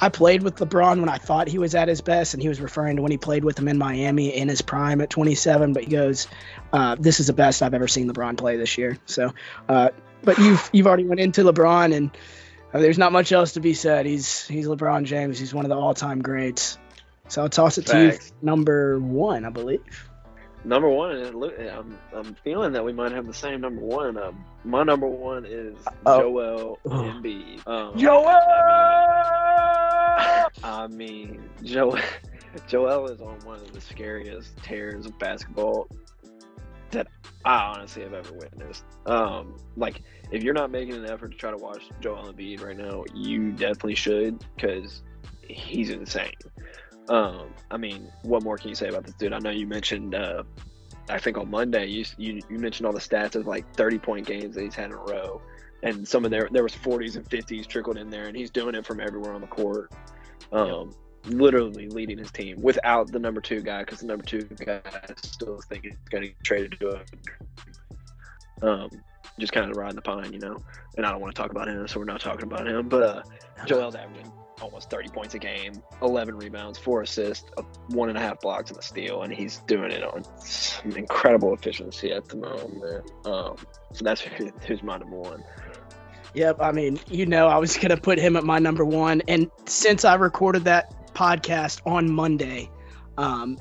[0.00, 2.58] I played with LeBron when I thought he was at his best, and he was
[2.58, 5.74] referring to when he played with him in Miami in his prime at 27.
[5.74, 6.26] But he goes,
[6.72, 9.34] uh, "This is the best I've ever seen LeBron play this year." So,
[9.68, 9.90] uh,
[10.22, 12.10] but you've you've already went into LeBron, and
[12.72, 14.06] uh, there's not much else to be said.
[14.06, 15.38] He's he's LeBron James.
[15.38, 16.78] He's one of the all-time greats.
[17.28, 18.18] So I'll toss it Facts.
[18.18, 19.80] to you, number one, I believe.
[20.64, 24.18] Number one, I'm, I'm feeling that we might have the same number one.
[24.18, 26.20] Um, my number one is oh.
[26.20, 27.66] Joel Embiid.
[27.66, 28.26] Um, Joel.
[30.64, 31.98] I mean, Joel.
[32.68, 35.88] Joel is on one of the scariest tears of basketball
[36.90, 37.06] that
[37.44, 38.84] I honestly have ever witnessed.
[39.06, 42.76] Um, like, if you're not making an effort to try to watch Joel Embiid right
[42.76, 45.02] now, you definitely should because
[45.46, 46.32] he's insane.
[47.08, 49.32] Um, I mean, what more can you say about this dude?
[49.32, 50.42] I know you mentioned, uh,
[51.08, 54.26] I think on Monday, you, you you mentioned all the stats of like 30 point
[54.26, 55.40] games that he's had in a row,
[55.82, 58.74] and some of there there was 40s and 50s trickled in there, and he's doing
[58.74, 59.90] it from everywhere on the court.
[60.52, 60.94] Um,
[61.24, 65.12] literally leading his team without the number two guy because the number two guy I
[65.22, 67.00] still think is going to get traded to
[68.62, 68.90] a um,
[69.38, 70.56] just kind of riding the pine, you know.
[70.96, 72.88] And I don't want to talk about him, so we're not talking about him.
[72.88, 73.22] But uh,
[73.66, 77.50] Joel's averaging almost 30 points a game, 11 rebounds, four assists,
[77.88, 81.54] one and a half blocks, and a steal, and he's doing it on some incredible
[81.54, 83.10] efficiency at the moment.
[83.24, 83.56] Um,
[83.92, 85.44] so that's who's my number one.
[86.34, 86.58] Yep.
[86.60, 89.22] I mean, you know, I was to put him at my number one.
[89.28, 92.70] And since I recorded that podcast on Monday,
[93.16, 93.58] um,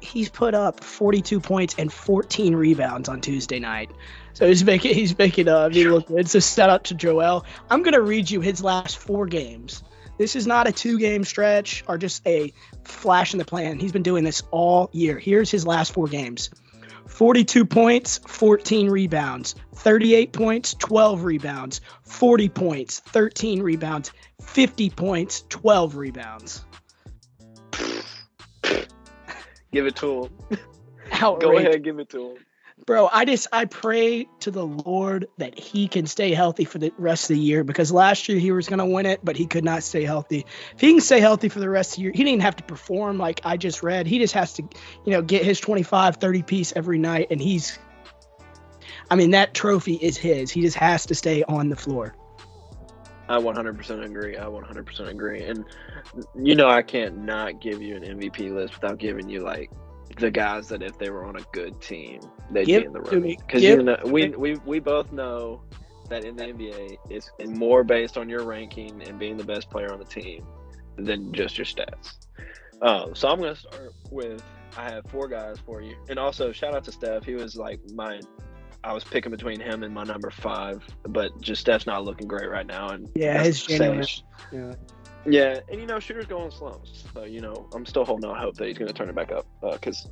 [0.00, 3.90] he's put up 42 points and 14 rebounds on Tuesday night.
[4.32, 6.28] So he's making he's making uh me look good.
[6.28, 7.44] So shout out to Joel.
[7.68, 9.82] I'm gonna read you his last four games.
[10.20, 12.52] This is not a two game stretch or just a
[12.84, 13.78] flash in the plan.
[13.78, 15.18] He's been doing this all year.
[15.18, 16.50] Here's his last four games.
[17.06, 25.96] 42 points, 14 rebounds, 38 points, 12 rebounds, 40 points, 13 rebounds, 50 points, 12
[25.96, 26.66] rebounds.
[29.72, 30.58] Give it to him.
[31.14, 31.40] Outrageous.
[31.40, 32.36] Go ahead, give it to him.
[32.86, 36.92] Bro, I just I pray to the Lord that he can stay healthy for the
[36.98, 39.64] rest of the year because last year he was gonna win it, but he could
[39.64, 40.46] not stay healthy.
[40.74, 42.64] If he can stay healthy for the rest of the year, he didn't have to
[42.64, 44.06] perform like I just read.
[44.06, 44.62] He just has to,
[45.04, 47.78] you know, get his 25, 30 piece every night, and he's
[49.10, 50.50] I mean, that trophy is his.
[50.50, 52.14] He just has to stay on the floor.
[53.28, 54.36] I 100% agree.
[54.36, 55.44] I 100% agree.
[55.44, 55.64] And
[56.34, 59.70] you know, I can't not give you an MVP list without giving you like
[60.16, 62.20] the guys that if they were on a good team,
[62.50, 63.36] they'd Give be in the to room.
[63.38, 65.62] Because you know, we, we we both know
[66.08, 69.92] that in the NBA, it's more based on your ranking and being the best player
[69.92, 70.44] on the team
[70.96, 72.16] than just your stats.
[72.82, 74.42] Uh, so I'm gonna start with
[74.76, 77.24] I have four guys for you, and also shout out to Steph.
[77.24, 78.20] He was like my.
[78.82, 82.48] I was picking between him and my number five, but just Steph's not looking great
[82.48, 84.06] right now, and Yeah, his genuine-
[84.50, 84.72] Yeah.
[85.26, 87.04] Yeah, and you know, shooters go in slumps.
[87.14, 89.32] So you know, I'm still holding out hope that he's going to turn it back
[89.32, 90.08] up because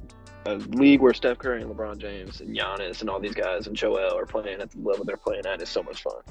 [0.46, 3.76] a league where Steph Curry and LeBron James and Giannis and all these guys and
[3.76, 6.22] Joel are playing at the level they're playing at is so much fun.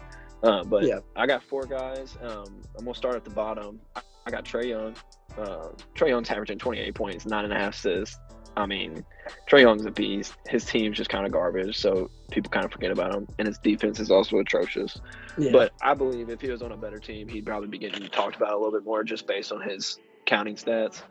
[0.43, 0.99] Uh, but Yeah.
[1.15, 2.17] I got four guys.
[2.21, 3.79] Um, I'm gonna start at the bottom.
[3.95, 4.95] I, I got Trae Young.
[5.37, 8.19] Uh, Trae Young's averaging 28 points, nine and a half assists.
[8.57, 9.05] I mean,
[9.49, 10.33] Trae Young's a beast.
[10.49, 13.27] His team's just kind of garbage, so people kind of forget about him.
[13.37, 14.99] And his defense is also atrocious.
[15.37, 15.51] Yeah.
[15.51, 18.35] But I believe if he was on a better team, he'd probably be getting talked
[18.35, 21.03] about a little bit more just based on his counting stats.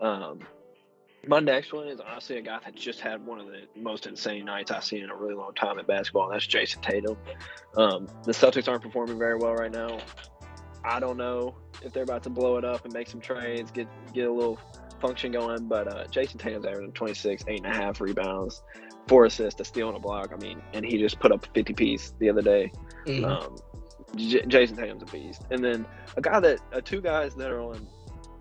[0.00, 0.40] Um,
[1.26, 4.44] my next one is honestly a guy that just had one of the most insane
[4.44, 7.16] nights I've seen in a really long time in basketball, and that's Jayson Tatum.
[7.76, 9.98] Um, the Celtics aren't performing very well right now.
[10.84, 13.88] I don't know if they're about to blow it up and make some trades, get
[14.12, 14.58] get a little
[15.00, 18.62] function going, but uh, Jayson Tatum's averaging 26, eight and a half rebounds,
[19.08, 20.32] four assists, a steal and a block.
[20.32, 22.72] I mean, and he just put up a 50 piece the other day.
[23.06, 23.24] Mhm.
[23.24, 23.56] Um,
[24.16, 27.60] J- Jayson Tatum's a beast, and then a guy that uh, two guys that are
[27.60, 27.86] on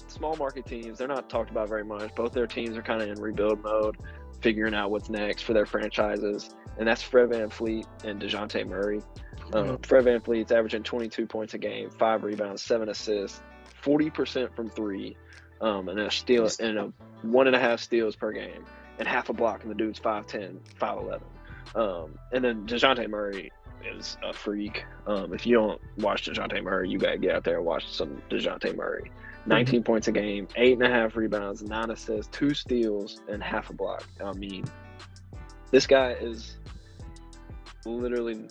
[0.07, 0.97] small market teams.
[0.97, 2.13] They're not talked about very much.
[2.15, 3.97] Both their teams are kind of in rebuild mode,
[4.41, 9.01] figuring out what's next for their franchises, and that's Fred VanVleet and Dejounte Murray.
[9.53, 13.41] Um, Fred VanVleet's averaging 22 points a game, five rebounds, seven assists,
[13.83, 15.17] 40% from three,
[15.59, 18.65] um, and a steal and a one and a half steals per game,
[18.99, 19.63] and half a block.
[19.63, 21.21] And the dude's 5'10", 5'11".
[21.75, 23.51] Um, and then Dejounte Murray
[23.85, 24.85] is a freak.
[25.07, 28.21] Um, if you don't watch Dejounte Murray, you gotta get out there and watch some
[28.29, 29.11] Dejounte Murray.
[29.45, 33.69] 19 points a game, eight and a half rebounds, nine assists, two steals, and half
[33.69, 34.07] a block.
[34.23, 34.65] I mean,
[35.71, 36.57] this guy is
[37.85, 38.47] literally.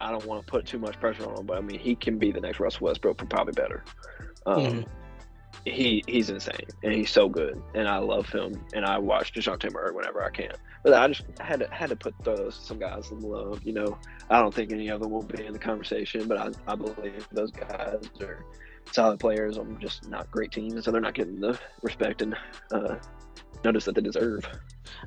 [0.00, 2.18] I don't want to put too much pressure on him, but I mean, he can
[2.18, 3.84] be the next Russell Westbrook, but probably better.
[4.46, 4.86] Um, Mhm.
[5.64, 9.70] He he's insane, and he's so good, and I love him, and I watch Dejounte
[9.72, 10.52] Murray whenever I can.
[10.84, 13.60] But I just had to had to put those some guys some love.
[13.64, 13.98] You know,
[14.30, 17.26] I don't think any of them will be in the conversation, but I, I believe
[17.32, 18.44] those guys are
[18.92, 22.36] solid players on just not great teams, And so they're not getting the respect and
[22.72, 22.94] uh,
[23.64, 24.48] notice that they deserve.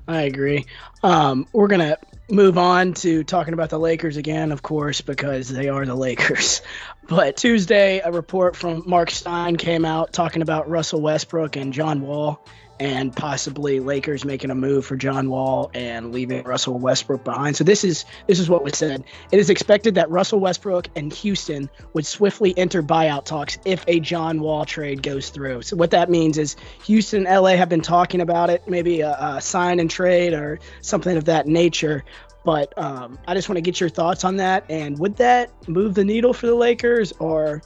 [0.08, 0.66] I agree.
[1.04, 1.98] Um, we're gonna
[2.30, 6.62] move on to talking about the Lakers again, of course, because they are the Lakers.
[7.08, 12.02] But Tuesday, a report from Marc Stein came out talking about Russell Westbrook and John
[12.02, 12.42] Wall,
[12.82, 17.56] and possibly Lakers making a move for John Wall and leaving Russell Westbrook behind.
[17.56, 19.04] So this is this is what was said.
[19.32, 24.00] It is expected that Russell Westbrook and Houston would swiftly enter buyout talks if a
[24.00, 25.62] John Wall trade goes through.
[25.62, 29.12] So what that means is Houston and LA have been talking about it, maybe a,
[29.12, 32.04] a sign and trade or something of that nature.
[32.44, 34.66] But um, I just want to get your thoughts on that.
[34.70, 37.62] And would that move the needle for the Lakers, or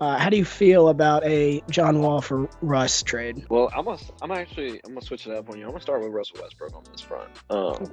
[0.00, 3.46] uh, how do you feel about a John Wall for Russ trade?
[3.48, 5.64] Well, I'm gonna, I'm actually I'm gonna switch it up on you.
[5.64, 7.28] I'm gonna start with Russell Westbrook on this front.
[7.50, 7.92] Um,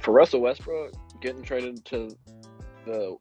[0.00, 2.10] for Russell Westbrook getting traded to
[2.84, 3.16] the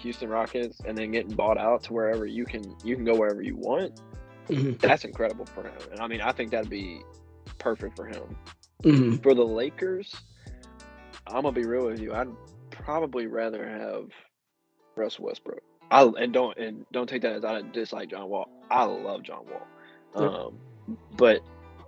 [0.00, 3.42] Houston Rockets and then getting bought out to wherever you can you can go wherever
[3.42, 4.00] you want.
[4.48, 4.78] Mhm.
[4.78, 7.02] That's incredible for him, and I mean I think that'd be
[7.58, 8.36] perfect for him.
[8.82, 9.22] Mhm.
[9.22, 10.14] For the Lakers,
[11.26, 12.14] I'm gonna be real with you.
[12.14, 12.28] I'd
[12.70, 14.10] probably rather have
[14.96, 15.62] Russell Westbrook.
[15.90, 18.48] I and don't and don't take that as I dislike John Wall.
[18.70, 19.66] I love John Wall,
[20.14, 20.58] um,
[21.16, 21.40] but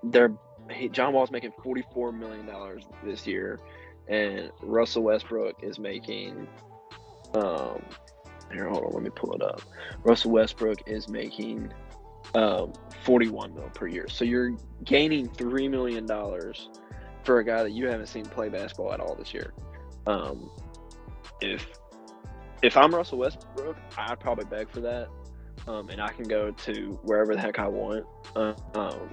[0.03, 0.33] they're
[0.71, 3.61] he, John Wall's making 44 million dollars this year,
[4.09, 6.49] and Russell Westbrook is making
[7.35, 7.83] um
[8.53, 9.63] here, hold on, let me pull it up.
[10.03, 11.73] Russell Westbrook is making
[12.35, 12.73] um,
[13.05, 14.09] 41 mil per year.
[14.09, 14.53] So you're
[14.85, 16.69] gaining three million dollars
[17.25, 19.53] for a guy that you haven't seen play basketball at all this year.
[20.07, 20.51] Um,
[21.41, 21.67] if
[22.63, 25.09] if I'm Russell Westbrook, I'd probably beg for that,
[25.67, 28.05] um, and I can go to wherever the heck I want.
[28.37, 29.11] Uh, um,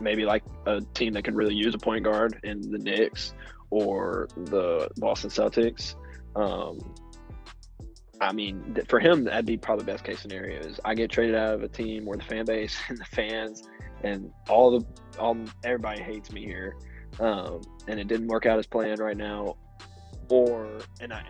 [0.00, 3.34] maybe like a team that could really use a point guard in the Knicks
[3.70, 5.94] or the Boston Celtics.
[6.34, 6.78] Um,
[8.22, 10.60] I mean, for him, that'd be probably best case scenario.
[10.60, 13.64] Is I get traded out of a team where the fan base and the fans
[14.04, 14.86] and all the
[15.18, 16.76] all everybody hates me here,
[17.20, 19.56] um, and it didn't work out as planned right now,
[20.28, 20.68] or
[21.00, 21.24] and I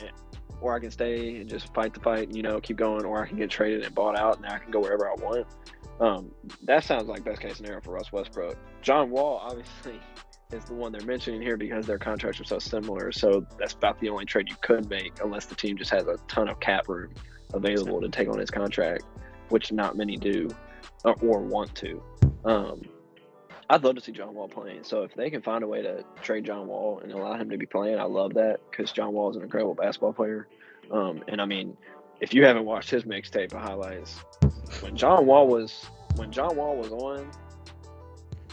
[0.60, 3.22] or I can stay and just fight the fight, and you know, keep going, or
[3.22, 5.46] I can get traded and bought out, and I can go wherever I want.
[6.00, 6.32] Um,
[6.64, 8.56] that sounds like best case scenario for Russ Westbrook.
[8.82, 10.00] John Wall, obviously,
[10.52, 13.12] is the one they're mentioning here because their contracts are so similar.
[13.12, 16.16] So that's about the only trade you could make unless the team just has a
[16.28, 17.12] ton of cap room
[17.54, 19.04] available to take on his contract,
[19.48, 20.48] which not many do
[21.04, 22.02] uh, or want to.
[22.44, 22.82] Um,
[23.70, 24.84] I'd love to see John Wall playing.
[24.84, 27.56] So if they can find a way to trade John Wall and allow him to
[27.56, 30.48] be playing, I love that because John Wall is an incredible basketball player.
[30.90, 31.76] Um, and I mean,
[32.20, 34.22] if you haven't watched his mixtape of highlights,
[34.80, 35.86] when John Wall was
[36.16, 37.30] when John Wall was on,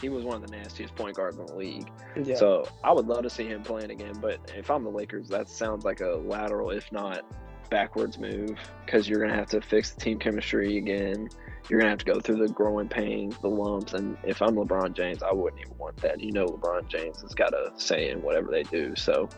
[0.00, 1.90] he was one of the nastiest point guards in the league.
[2.20, 2.36] Yeah.
[2.36, 4.14] So I would love to see him playing again.
[4.20, 7.24] But if I'm the Lakers, that sounds like a lateral, if not
[7.70, 11.28] backwards move, because you're gonna have to fix the team chemistry again.
[11.68, 14.94] You're gonna have to go through the growing pains, the lumps, and if I'm LeBron
[14.94, 16.20] James, I wouldn't even want that.
[16.20, 18.96] You know, LeBron James has got a say in whatever they do.
[18.96, 19.28] So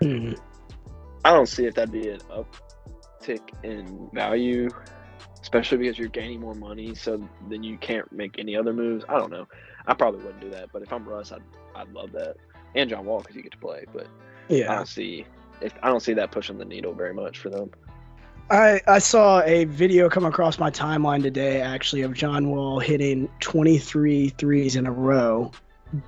[0.00, 0.40] mm-hmm.
[1.24, 4.70] I don't see if that'd be an uptick in value
[5.42, 9.04] especially because you're gaining more money, so then you can't make any other moves.
[9.08, 9.46] I don't know.
[9.86, 11.42] I probably wouldn't do that, but if I'm Russ, I'd
[11.74, 12.36] I'd love that,
[12.74, 13.84] and John Wall because you get to play.
[13.92, 14.06] But
[14.48, 15.26] yeah, I don't see
[15.60, 17.70] if I don't see that pushing the needle very much for them.
[18.50, 23.30] I, I saw a video come across my timeline today actually of John Wall hitting
[23.40, 25.52] 23 threes in a row,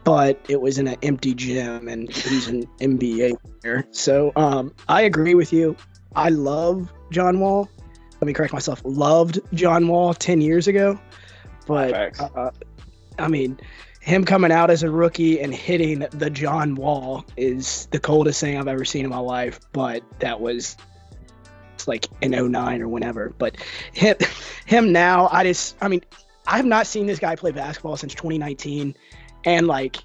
[0.02, 3.86] but it was in an empty gym and he's an NBA player.
[3.92, 5.76] So um, I agree with you.
[6.14, 7.70] I love John Wall
[8.24, 10.98] let me correct myself, loved John Wall 10 years ago.
[11.66, 12.50] But, uh,
[13.18, 13.60] I mean,
[14.00, 18.58] him coming out as a rookie and hitting the John Wall is the coldest thing
[18.58, 19.60] I've ever seen in my life.
[19.72, 20.76] But that was
[21.74, 23.34] it's like in 09 or whenever.
[23.36, 23.56] But
[23.92, 24.16] him,
[24.66, 26.02] him now, I just, I mean,
[26.46, 28.96] I have not seen this guy play basketball since 2019.
[29.44, 29.96] And like,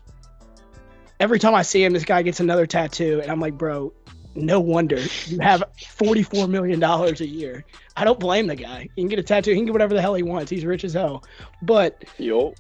[1.20, 3.20] every time I see him, this guy gets another tattoo.
[3.22, 3.94] And I'm like, bro,
[4.36, 7.66] no wonder you have $44 million a year.
[7.96, 8.90] I don't blame the guy.
[8.96, 9.52] He can get a tattoo.
[9.52, 10.50] He can get whatever the hell he wants.
[10.50, 11.24] He's rich as hell.
[11.62, 12.54] But Yo.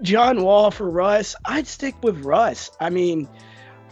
[0.00, 2.70] John Wall for Russ, I'd stick with Russ.
[2.80, 3.28] I mean,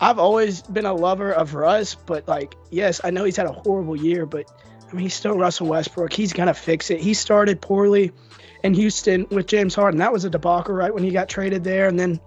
[0.01, 3.53] I've always been a lover of Russ, but like, yes, I know he's had a
[3.53, 4.51] horrible year, but
[4.89, 6.13] I mean, he's still Russell Westbrook.
[6.13, 7.01] He's gonna fix it.
[7.01, 8.13] He started poorly
[8.63, 9.99] in Houston with James Harden.
[9.99, 12.21] That was a debacle, right when he got traded there, and then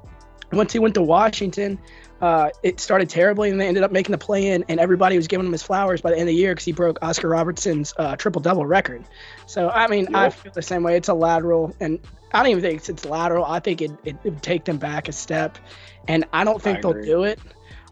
[0.52, 1.80] once he went to Washington,
[2.22, 5.28] uh, it started terribly, and they ended up making the play in, and everybody was
[5.28, 7.94] giving him his flowers by the end of the year because he broke Oscar Robertson's
[7.98, 9.04] uh, triple double record.
[9.46, 10.16] So, I mean, yep.
[10.16, 10.96] I feel the same way.
[10.96, 12.00] It's a lateral, and
[12.34, 13.46] I don't even think it's, lateral.
[13.46, 15.58] I think it, it, it, would take them back a step,
[16.08, 17.40] and I don't think I they'll do it.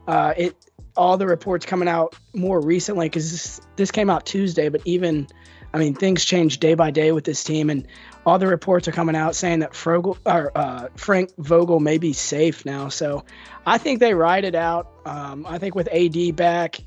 [0.07, 0.55] Uh, it
[0.95, 5.27] all the reports coming out more recently because this, this came out Tuesday, but even
[5.73, 7.87] I mean things change day by day with this team, and
[8.25, 12.13] all the reports are coming out saying that Frogel, or, uh, Frank Vogel may be
[12.13, 12.89] safe now.
[12.89, 13.25] So
[13.65, 14.91] I think they ride it out.
[15.05, 16.79] Um, I think with AD back,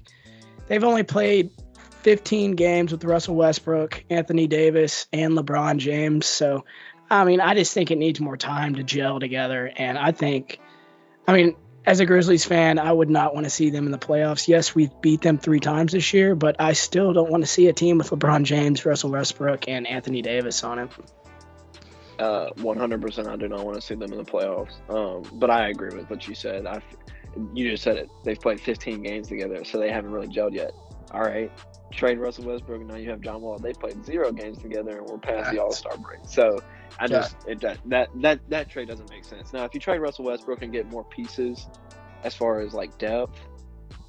[0.66, 1.50] they've only played
[2.04, 6.26] 15 games with Russell Westbrook, Anthony Davis, and LeBron James.
[6.26, 6.66] So,
[7.10, 9.70] I mean, I just think it needs more time to gel together.
[9.74, 10.58] And I think,
[11.26, 13.98] I mean, as a Grizzlies fan, I would not want to see them in the
[13.98, 14.48] playoffs.
[14.48, 17.68] Yes, we've beat them three times this year, but I still don't want to see
[17.68, 20.90] a team with LeBron James, Russell Westbrook, and Anthony Davis on it.
[22.18, 23.26] Uh, 100%.
[23.26, 24.72] I do not want to see them in the playoffs.
[24.88, 26.66] Um, but I agree with what you said.
[26.66, 26.80] I,
[27.52, 28.08] you just said it.
[28.22, 30.72] They've played 15 games together, so they haven't really gelled yet.
[31.14, 31.50] All right,
[31.92, 33.58] trade Russell Westbrook, and now you have John Wall.
[33.58, 36.20] They played zero games together, and we're past the All Star break.
[36.26, 36.60] So
[36.98, 37.52] I just yeah.
[37.52, 39.52] it, that that that that trade doesn't make sense.
[39.52, 41.68] Now, if you trade Russell Westbrook and get more pieces,
[42.24, 43.40] as far as like depth,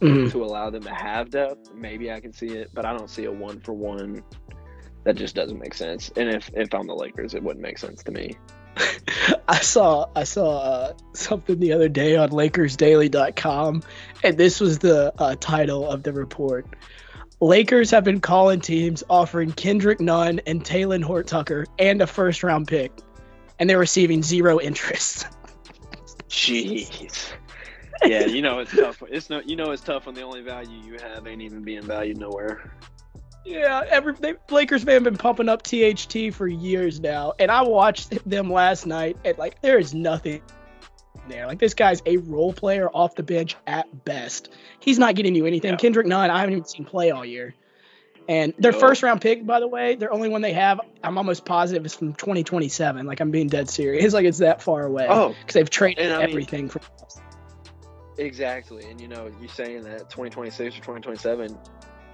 [0.01, 0.29] mm-hmm.
[0.29, 2.71] to allow them to have depth, maybe I can see it.
[2.73, 4.23] But I don't see a one for one
[5.03, 6.11] that just doesn't make sense.
[6.15, 8.35] And if if I'm the Lakers, it wouldn't make sense to me.
[9.47, 13.83] I saw I saw uh, something the other day on LakersDaily.com,
[14.23, 16.65] and this was the uh, title of the report.
[17.41, 22.67] Lakers have been calling teams offering Kendrick Nunn and Talen Horton-Tucker and a first round
[22.67, 22.91] pick,
[23.59, 25.27] and they're receiving zero interest.
[26.29, 27.31] Jeez.
[28.03, 29.03] Yeah, you know it's tough.
[29.09, 31.81] It's no, you know it's tough when the only value you have ain't even being
[31.81, 32.73] valued nowhere.
[33.45, 38.27] Yeah, every they, Lakers fan been pumping up THT for years now, and I watched
[38.27, 40.41] them last night, and like there is nothing
[41.29, 41.47] there.
[41.47, 44.49] Like this guy's a role player off the bench at best.
[44.79, 45.71] He's not getting you anything.
[45.71, 45.77] Yeah.
[45.77, 47.53] Kendrick Nunn, I haven't even seen play all year.
[48.27, 48.79] And their No.
[48.79, 51.93] first round pick, by the way, their only one they have, I'm almost positive is
[51.93, 53.05] from 2027.
[53.05, 54.13] Like I'm being dead serious.
[54.15, 55.05] Like it's that far away.
[55.09, 56.81] Oh, because they've traded I mean- everything from.
[58.17, 61.57] Exactly, and you know, you saying that 2026 or 2027.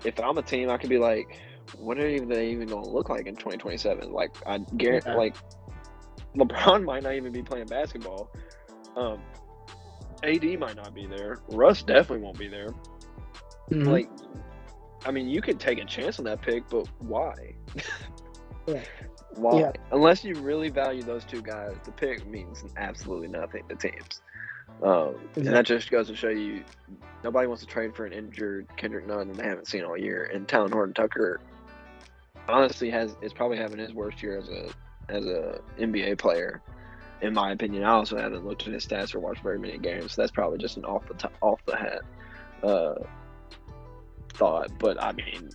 [0.04, 1.40] If I'm a team, I could be like,
[1.78, 4.12] what are even- they even going to look like in 2027?
[4.12, 5.16] Like, I guarantee, Yeah.
[5.16, 5.36] like,
[6.36, 8.32] LeBron might not even be playing basketball.
[8.96, 9.22] Um,
[10.24, 11.40] AD might not be there.
[11.50, 12.70] Russ definitely won't be there.
[13.70, 13.88] Mhm.
[13.88, 14.10] Like,
[15.06, 17.56] I mean, you could take a chance on that pick, but why?
[18.68, 18.82] Yeah.
[19.36, 19.60] why?
[19.60, 19.72] Yeah.
[19.92, 24.22] Unless you really value those two guys, the pick means absolutely nothing to teams.
[24.84, 26.64] Um, and that just goes to show you,
[27.24, 30.30] nobody wants to trade for an injured Kendrick Nunn and they haven't seen all year.
[30.34, 31.40] And Talen Horton Tucker,
[32.48, 34.70] honestly, has is probably having his worst year as a
[35.10, 36.62] as a NBA player,
[37.22, 37.84] in my opinion.
[37.84, 40.14] I also haven't looked at his stats or watched very many games.
[40.14, 42.02] So that's probably just an off the top, off the hat
[42.64, 42.96] uh,
[44.34, 44.72] thought.
[44.80, 45.50] But I mean,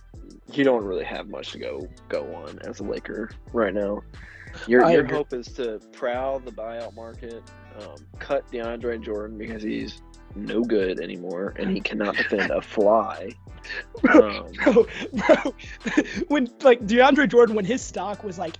[0.51, 4.01] you don't really have much to go go on as a Laker right now.
[4.67, 5.17] Your I your agree.
[5.17, 7.43] hope is to prowl the buyout market,
[7.79, 10.01] um, cut DeAndre Jordan because he's
[10.35, 13.31] no good anymore and he cannot defend a fly.
[14.09, 15.53] Um, bro, bro,
[16.29, 18.55] when like DeAndre Jordan, when his stock was like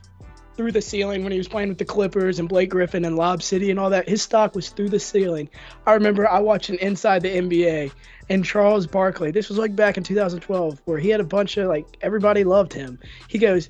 [0.57, 3.41] through the ceiling when he was playing with the Clippers and Blake Griffin and Lob
[3.41, 5.49] City and all that, his stock was through the ceiling.
[5.85, 7.91] I remember I watched watching Inside the NBA
[8.29, 9.29] and Charles Barkley.
[9.31, 12.73] This was like back in 2012, where he had a bunch of like everybody loved
[12.73, 12.99] him.
[13.27, 13.69] He goes.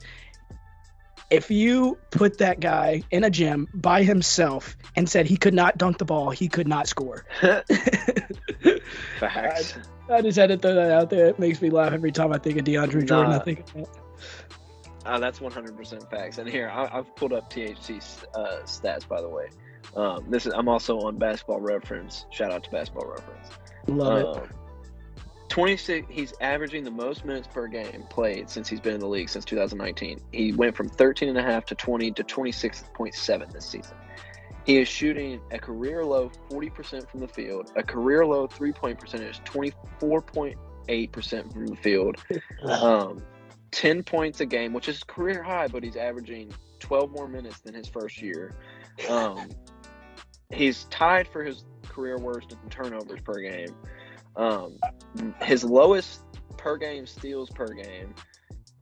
[1.29, 5.77] If you put that guy in a gym by himself and said he could not
[5.77, 7.25] dunk the ball, he could not score.
[9.19, 9.75] facts.
[10.09, 11.25] I just had to throw that out there.
[11.25, 13.33] It makes me laugh every time I think of DeAndre Jordan.
[13.33, 14.06] I think of that.
[15.07, 16.37] Uh, that's 100% facts.
[16.37, 17.91] And here, I, I've pulled up THT
[18.35, 19.47] uh, stats, by the way.
[19.95, 22.25] Um, this is I'm also on Basketball Reference.
[22.29, 23.47] Shout out to Basketball Reference.
[23.87, 24.25] love it.
[24.25, 24.49] Um,
[25.49, 26.07] 26.
[26.09, 29.45] He's averaging the most minutes per game played since he's been in the league since
[29.45, 30.19] 2019.
[30.33, 33.95] He went from 13 and a half to 20 to 26.7 this season.
[34.65, 38.99] He is shooting a career low 40% from the field, a career low three point
[38.99, 42.17] percentage 24.8% from the field,
[42.63, 43.23] um,
[43.71, 47.73] 10 points a game, which is career high, but he's averaging 12 more minutes than
[47.73, 48.53] his first year.
[49.09, 49.49] Um,
[50.51, 53.75] he's tied for his career worst in turnovers per game.
[54.35, 54.77] Um,
[55.41, 56.21] his lowest
[56.57, 58.13] per game steals per game,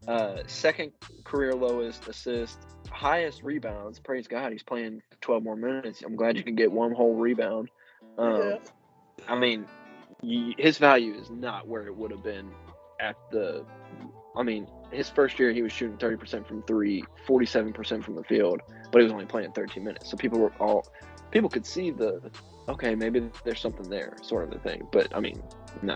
[0.08, 0.92] uh, second
[1.24, 2.60] career lowest assist,
[2.92, 4.00] highest rebounds.
[4.00, 6.04] Praise God, he's playing 12 more minutes.
[6.06, 7.70] I'm glad you can get one whole rebound.
[8.18, 8.58] Um, Yeah.
[9.28, 9.66] I mean,
[10.58, 12.52] his value is not where it would have been
[13.00, 13.66] at the.
[14.38, 18.62] I mean, his first year he was shooting 30% from three, 47% from the field,
[18.92, 20.10] but he was only playing 13 minutes.
[20.10, 20.88] So people were all,
[21.32, 22.22] people could see the,
[22.70, 24.88] okay, maybe there's something there, sort of the thing.
[24.92, 25.42] But I mean,
[25.82, 25.96] no,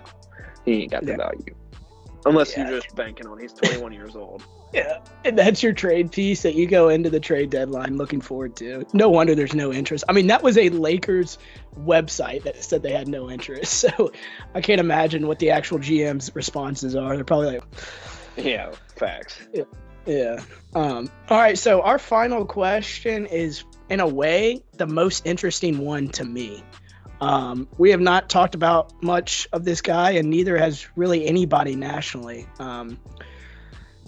[0.64, 1.16] he ain't got the Yeah.
[1.16, 1.54] value.
[2.26, 2.68] Unless Yeah.
[2.68, 4.42] you're just banking on he's 21 years old.
[4.72, 8.54] Yeah, and that's your trade piece that you go into the trade deadline looking forward
[8.58, 8.86] to.
[8.92, 10.04] No wonder there's no interest.
[10.08, 11.38] I mean, that was a Lakers
[11.80, 13.84] website that said they had no interest.
[13.98, 14.12] So
[14.54, 17.16] I can't imagine what the actual GM's responses are.
[17.16, 17.64] They're probably like,
[18.36, 19.38] Yeah, facts.
[20.06, 20.42] yeah.
[20.74, 21.58] Um, all right.
[21.58, 26.62] So our final question is, in a way, the most interesting one to me.
[27.20, 31.76] Um, we have not talked about much of this guy, and neither has really anybody
[31.76, 32.46] nationally.
[32.58, 32.98] Um,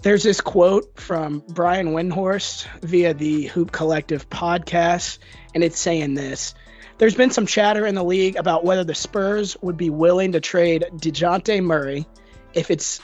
[0.01, 5.19] there's this quote from Brian Windhorst via the Hoop Collective podcast,
[5.53, 6.55] and it's saying this.
[6.97, 10.39] There's been some chatter in the league about whether the Spurs would be willing to
[10.39, 12.05] trade Dejounte Murray.
[12.53, 12.99] If it's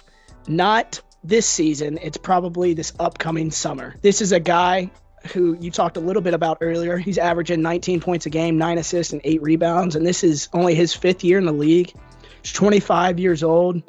[0.47, 3.95] not this season, it's probably this upcoming summer.
[4.01, 4.91] This is a guy
[5.33, 6.97] who you talked a little bit about earlier.
[6.97, 10.75] He's averaging 19 points a game, nine assists, and eight rebounds, and this is only
[10.75, 11.93] his fifth year in the league.
[12.41, 13.83] He's 25 years old,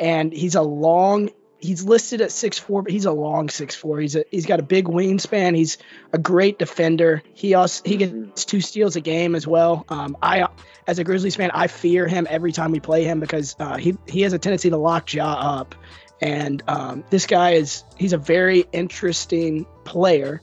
[0.00, 1.30] and he's a long.
[1.58, 4.02] He's listed at 6'4", but he's a long 6'4".
[4.02, 5.56] He's a, he's got a big wingspan.
[5.56, 5.78] He's
[6.12, 7.22] a great defender.
[7.34, 9.84] He also he gets two steals a game as well.
[9.88, 10.48] Um, I
[10.88, 13.96] as a Grizzlies fan, I fear him every time we play him because uh, he
[14.08, 15.76] he has a tendency to lock Ja up,
[16.22, 20.40] and um, this guy is he's a very interesting player.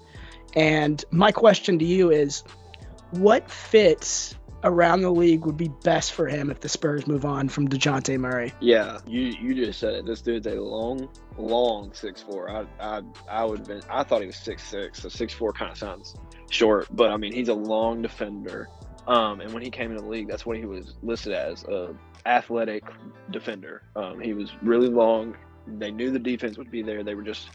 [0.55, 2.43] And my question to you is,
[3.11, 7.47] what fits around the league would be best for him if the Spurs move on
[7.47, 8.53] from Dejounte Murray?
[8.59, 10.05] Yeah, you you just said it.
[10.05, 11.07] This dude's a long,
[11.38, 12.49] long six four.
[12.49, 13.82] I I I would have been.
[13.89, 15.01] I thought he was six six.
[15.01, 16.15] So six four kind of sounds
[16.49, 18.67] short, but I mean he's a long defender.
[19.07, 21.95] Um, and when he came into the league, that's what he was listed as a
[22.25, 22.84] athletic
[23.32, 23.82] defender.
[23.95, 25.36] Um, he was really long,
[25.78, 27.03] they knew the defense would be there.
[27.03, 27.49] They were just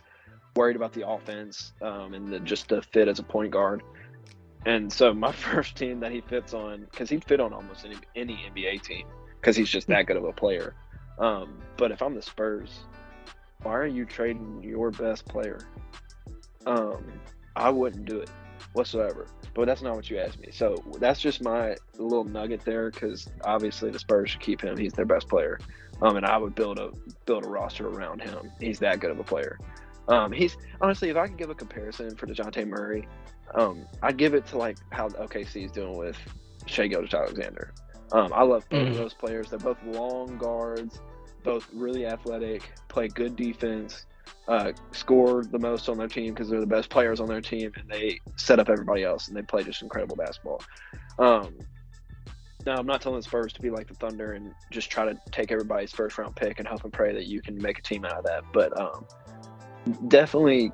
[0.55, 3.83] worried about the offense um, and the, just the fit as a point guard.
[4.67, 7.97] And so my first team that he fits on, because he'd fit on almost any,
[8.15, 9.07] any NBA team,
[9.41, 10.75] because he's just that good of a player.
[11.19, 12.81] Um, but if I'm the Spurs,
[13.63, 15.59] why are you trading your best player?
[16.67, 17.05] Um,
[17.57, 18.31] I wouldn't do it
[18.75, 19.27] whatsoever.
[19.55, 20.49] But that's not what you asked me.
[20.53, 24.77] So that's just my little nugget there, because obviously the Spurs should keep him.
[24.77, 25.59] He's their best player,
[26.03, 26.91] um, and I would build a
[27.25, 28.53] build a roster around him.
[28.61, 29.59] He's that good of a player.
[30.09, 33.09] Um, he's honestly, if I could give a comparison for Dejounte Murray,
[33.55, 36.19] um, I'd give it to like how OKC is doing with
[36.67, 37.73] Shai Gilgeous-Alexander.
[38.13, 38.93] Um, I love both mm-hmm.
[38.93, 39.51] of those players.
[39.51, 41.01] They're both long guards,
[41.43, 44.07] both really athletic, play good defense,
[44.49, 47.73] uh, score the most on their team because they're the best players on their team,
[47.77, 50.61] and they set up everybody else, and they play just incredible basketball.
[51.19, 51.55] Um,
[52.67, 55.19] now, I'm not telling the Spurs to be like the Thunder and just try to
[55.31, 58.05] take everybody's first round pick and hope and pray that you can make a team
[58.05, 59.07] out of that, but um,
[60.09, 60.73] definitely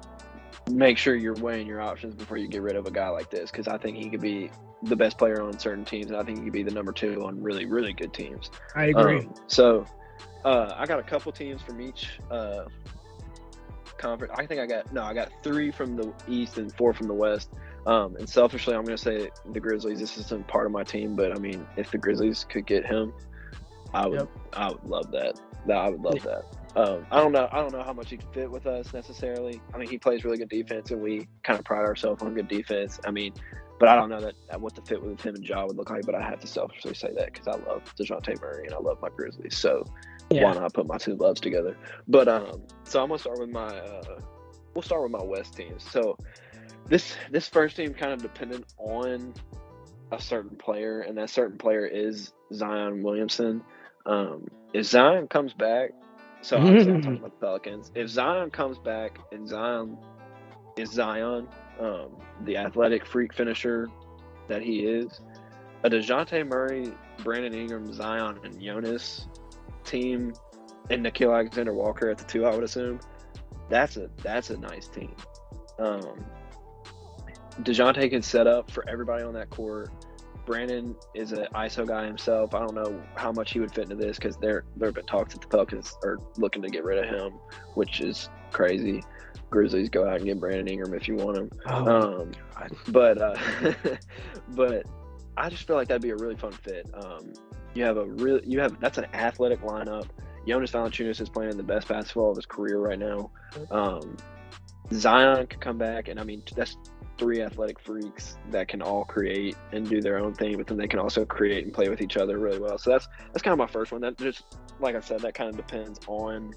[0.71, 3.51] make sure you're weighing your options before you get rid of a guy like this
[3.51, 4.51] because I think he could be
[4.83, 7.25] the best player on certain teams, and I think he could be the number two
[7.25, 8.51] on really, really good teams.
[8.75, 9.21] I agree.
[9.21, 9.85] Um, so
[10.45, 12.64] uh, I got a couple teams from each uh,
[14.01, 14.32] conference.
[14.36, 17.14] I think I got no, I got three from the East and four from the
[17.14, 17.51] West.
[17.86, 20.01] Um, and selfishly, I'm going to say the Grizzlies.
[20.01, 23.12] This isn't part of my team, but I mean, if the Grizzlies could get him,
[23.94, 24.28] I would, yep.
[24.53, 25.40] I would love that.
[25.66, 26.44] That I would love that.
[26.76, 27.48] Um, I don't know.
[27.51, 29.61] I don't know how much he'd fit with us necessarily.
[29.74, 32.48] I mean, he plays really good defense, and we kind of pride ourselves on good
[32.48, 33.01] defense.
[33.05, 33.32] I mean,
[33.78, 36.05] but I don't know that what the fit with him and Ja would look like.
[36.05, 38.98] But I have to selfishly say that because I love Dejounte Murray and I love
[39.03, 39.57] my Grizzlies.
[39.57, 39.84] So
[40.31, 40.45] yeah.
[40.45, 41.76] why not put my two loves together?
[42.09, 43.66] But um, so I'm gonna start with my.
[43.66, 44.20] Uh,
[44.74, 45.83] we'll start with my West teams.
[45.91, 46.16] So
[46.87, 49.35] this this first team kind of dependent on
[50.12, 53.62] a certain player, and that certain player is Zion Williamson.
[54.07, 55.91] Um, if Zion comes back,
[56.43, 57.91] so obviously I'm talking about the Pelicans.
[57.95, 59.97] If Zion comes back and Zion
[60.76, 63.89] is Zion, um, the athletic freak finisher
[64.49, 65.20] that he is,
[65.85, 69.26] a Dejounte Murray, Brandon Ingram, Zion, and Jonas
[69.85, 70.35] team,
[70.91, 73.01] and Nickeil Alexander Walker at the two, I would assume.
[73.68, 75.14] That's a that's a nice team.
[75.78, 76.24] Um,
[77.62, 79.91] Dejounte can set up for everybody on that court.
[80.47, 82.55] Brandon is an ISO guy himself.
[82.55, 85.07] I don't know how much he would fit into this because there there have been
[85.07, 87.39] talks that the Pelicans are looking to get rid of him,
[87.74, 89.03] which is crazy.
[89.51, 91.51] Grizzlies go out and get Brandon Ingram if you want him.
[91.66, 92.33] Oh, um,
[92.89, 93.37] but uh,
[94.49, 94.87] but
[95.37, 96.89] I just feel like that'd be a really fun fit.
[96.95, 97.33] Um,
[97.75, 100.09] you have a really you have that's an athletic lineup.
[100.47, 103.31] Jonas Valanciunas is playing the best basketball of his career right now.
[103.71, 104.16] Um,
[104.93, 106.77] Zion could come back, and I mean that's
[107.18, 110.89] three athletic freaks that can all create and do their own thing, but then they
[110.89, 112.79] can also create and play with each other really well.
[112.79, 114.01] So that's that's kind of my first one.
[114.01, 114.45] That just
[114.81, 116.55] like I said, that kind of depends on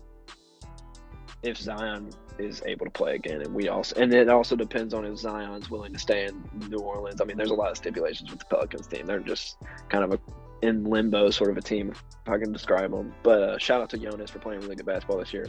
[1.43, 2.09] if Zion
[2.39, 5.70] is able to play again, and we also and it also depends on if Zion's
[5.70, 7.22] willing to stay in New Orleans.
[7.22, 9.05] I mean, there's a lot of stipulations with the Pelicans team.
[9.05, 9.57] They're just
[9.89, 10.20] kind of a
[10.64, 13.14] in limbo sort of a team, if I can describe them.
[13.22, 15.47] But uh, shout out to Jonas for playing really good basketball this year.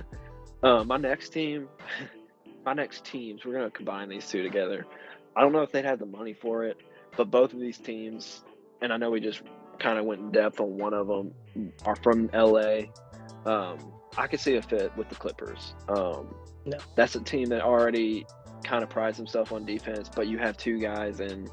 [0.63, 1.69] Uh, my next team,
[2.67, 4.85] my next teams, we're gonna combine these two together.
[5.37, 6.79] I don't know if they'd have the money for it,
[7.17, 8.43] but both of these teams,
[8.83, 9.43] and I know we just
[9.79, 11.33] kind of went in depth on one of them,
[11.85, 12.83] are from LA.
[13.47, 13.79] Um,
[14.17, 15.75] I could see a fit with the Clippers.
[15.89, 16.35] Um,
[16.65, 16.79] no.
[16.97, 18.27] That's a team that already
[18.65, 21.49] kind of prides themselves on defense, but you have two guys in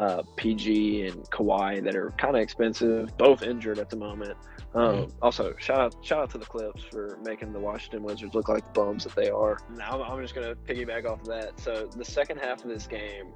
[0.00, 4.34] uh, PG and Kawhi that are kind of expensive, both injured at the moment.
[4.74, 5.10] Um, mm-hmm.
[5.20, 8.64] Also, shout out shout out to the Clips for making the Washington Wizards look like
[8.64, 9.58] the bums that they are.
[9.76, 11.60] Now I'm just gonna piggyback off of that.
[11.60, 13.26] So the second half of this game,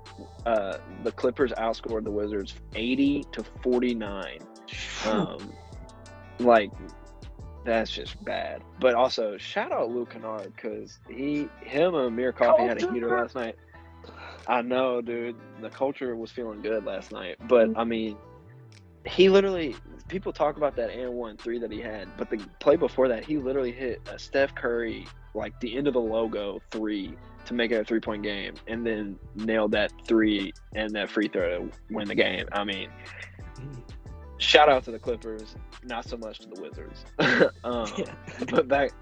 [0.47, 4.39] uh, the Clippers outscored the Wizards 80 to 49.
[5.07, 5.53] Um,
[6.39, 6.71] like
[7.67, 8.63] that's just bad.
[8.81, 13.09] But also shout out Luke Kennard because he him and Amir Coffey had a heater
[13.09, 13.57] last night.
[14.47, 15.37] I know, dude.
[15.61, 18.17] The culture was feeling good last night, but I mean,
[19.07, 19.77] he literally
[20.09, 23.25] people talk about that and one three that he had, but the play before that,
[23.25, 27.17] he literally hit a Steph Curry like the end of the logo three
[27.47, 31.29] to make it a three point game, and then nailed that three and that free
[31.29, 32.47] throw to win the game.
[32.53, 32.89] I mean,
[34.39, 37.05] shout out to the Clippers, not so much to the Wizards.
[37.65, 38.15] um, yeah.
[38.51, 38.93] But back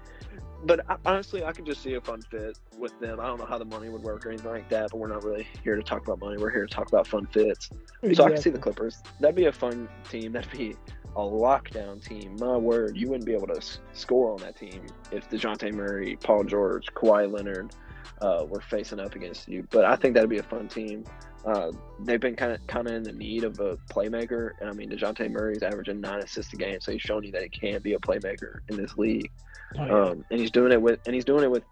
[0.65, 3.19] but honestly, I could just see a fun fit with them.
[3.19, 5.23] I don't know how the money would work or anything like that, but we're not
[5.23, 6.37] really here to talk about money.
[6.37, 7.69] We're here to talk about fun fits.
[8.01, 8.15] Exactly.
[8.15, 9.01] So I can see the Clippers.
[9.19, 10.31] That'd be a fun team.
[10.31, 10.75] That'd be
[11.15, 12.35] a lockdown team.
[12.39, 13.61] My word, you wouldn't be able to
[13.93, 17.73] score on that team if Dejounte Murray, Paul George, Kawhi Leonard,
[18.21, 19.67] uh, were facing up against you.
[19.69, 21.03] But I think that'd be a fun team.
[21.45, 24.73] Uh, they've been kind of kind of in the need of a playmaker, and I
[24.73, 27.81] mean Dejounte Murray's averaging nine assists a game, so he's shown you that he can
[27.81, 29.29] be a playmaker in this league.
[29.77, 30.09] Oh, yeah.
[30.09, 31.63] um, and he's doing it with and he's doing it with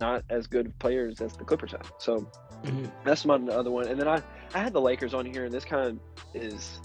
[0.00, 1.92] not as good players as the Clippers have.
[1.98, 2.26] So
[2.64, 2.86] mm-hmm.
[3.04, 3.88] that's my other one.
[3.88, 4.22] And then I
[4.54, 5.98] I had the Lakers on here, and this kind of
[6.34, 6.80] is.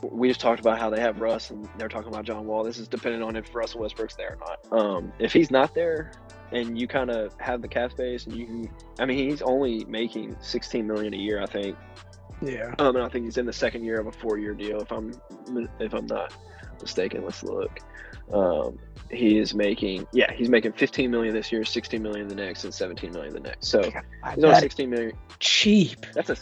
[0.00, 2.62] We just talked about how they have Russ, and they're talking about John Wall.
[2.62, 4.80] This is dependent on if Russell Westbrook's there or not.
[4.80, 6.12] Um, if he's not there,
[6.52, 8.70] and you kind of have the cap space, and you can,
[9.00, 11.76] I mean, he's only making 16 million a year, I think.
[12.40, 12.72] Yeah.
[12.78, 15.12] Um, and I think he's in the second year of a four-year deal, if I'm
[15.80, 16.32] if I'm not
[16.80, 17.24] mistaken.
[17.24, 17.80] Let's look.
[18.32, 18.78] Um,
[19.10, 22.74] he is making yeah he's making 15 million this year 16 million the next and
[22.74, 23.66] 17 million the next.
[23.66, 24.04] So God,
[24.34, 25.12] he's on 16 million.
[25.38, 26.06] Cheap.
[26.14, 26.36] That's a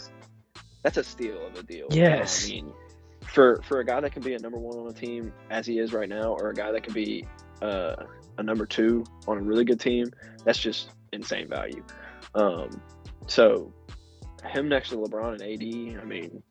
[0.83, 1.87] that's a steal of a deal.
[1.91, 2.73] Yes i mean?
[3.21, 5.79] For for a guy that can be a number one on a team as he
[5.79, 7.25] is right now or a guy that can be
[7.61, 7.95] uh,
[8.37, 10.05] a number two on a really good team
[10.43, 11.83] that's just insane value.
[12.35, 12.81] Um
[13.27, 13.73] so
[14.45, 16.41] him next to lebron and ad i mean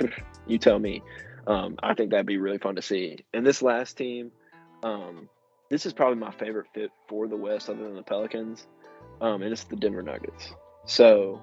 [0.46, 1.02] you tell me
[1.46, 3.24] um, I think that'd be really fun to see.
[3.32, 4.32] And this last team,
[4.82, 5.28] um,
[5.70, 8.66] this is probably my favorite fit for the West, other than the Pelicans,
[9.20, 10.52] um, and it's the Denver Nuggets.
[10.86, 11.40] So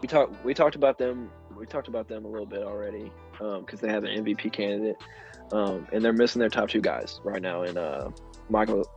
[0.00, 3.58] we talked we talked about them we talked about them a little bit already because
[3.58, 4.96] um, they have an MVP candidate,
[5.52, 8.10] um, and they're missing their top two guys right now in uh,
[8.48, 8.88] Michael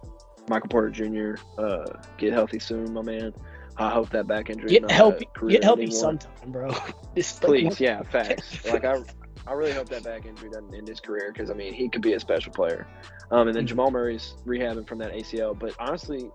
[0.47, 1.41] Michael Porter Jr.
[1.57, 1.85] Uh,
[2.17, 3.33] get healthy soon, my man.
[3.77, 5.29] I hope that back injury get healthy.
[5.47, 6.71] Get healthy sometime, bro.
[7.41, 8.65] Please, yeah, facts.
[8.71, 9.01] like I
[9.47, 12.01] I really hope that back injury doesn't end his career because I mean he could
[12.01, 12.87] be a special player.
[13.31, 13.69] Um, and then mm-hmm.
[13.69, 16.31] Jamal Murray's rehabbing from that ACL, but honestly,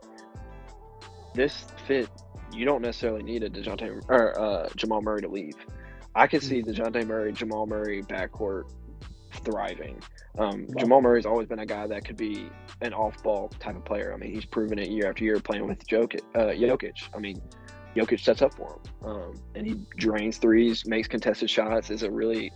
[1.35, 2.09] this fit
[2.53, 5.57] you don't necessarily need a Dejounte or uh, Jamal Murray to leave.
[6.15, 6.71] I could see mm-hmm.
[6.71, 8.71] Dejounte Murray, Jamal Murray backcourt
[9.45, 10.01] thriving.
[10.39, 10.75] Um, wow.
[10.79, 12.49] Jamal Murray's always been a guy that could be
[12.81, 14.13] an off-ball type of player.
[14.13, 16.21] I mean, he's proven it year after year playing with Jokic.
[16.35, 17.09] Uh, Jokic.
[17.15, 17.41] I mean,
[17.97, 21.91] Jokic sets up for him, um, and he drains threes, makes contested shots.
[21.91, 22.53] Is a really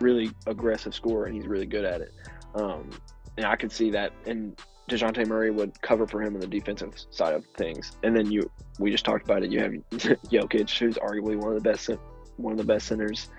[0.00, 2.12] really aggressive scorer, and he's really good at it.
[2.54, 2.90] Um,
[3.36, 4.56] and I could see that, and
[4.88, 7.96] Dejounte Murray would cover for him on the defensive side of things.
[8.02, 9.50] And then you, we just talked about it.
[9.50, 9.72] You have
[10.30, 11.90] Jokic, who's arguably one of the best,
[12.36, 13.30] one of the best centers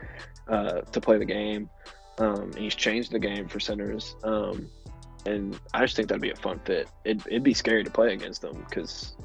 [0.47, 1.69] uh, to play the game.
[2.17, 4.15] Um, and he's changed the game for centers.
[4.23, 4.69] Um,
[5.25, 6.89] and I just think that'd be a fun fit.
[7.03, 9.15] It, it'd be scary to play against them because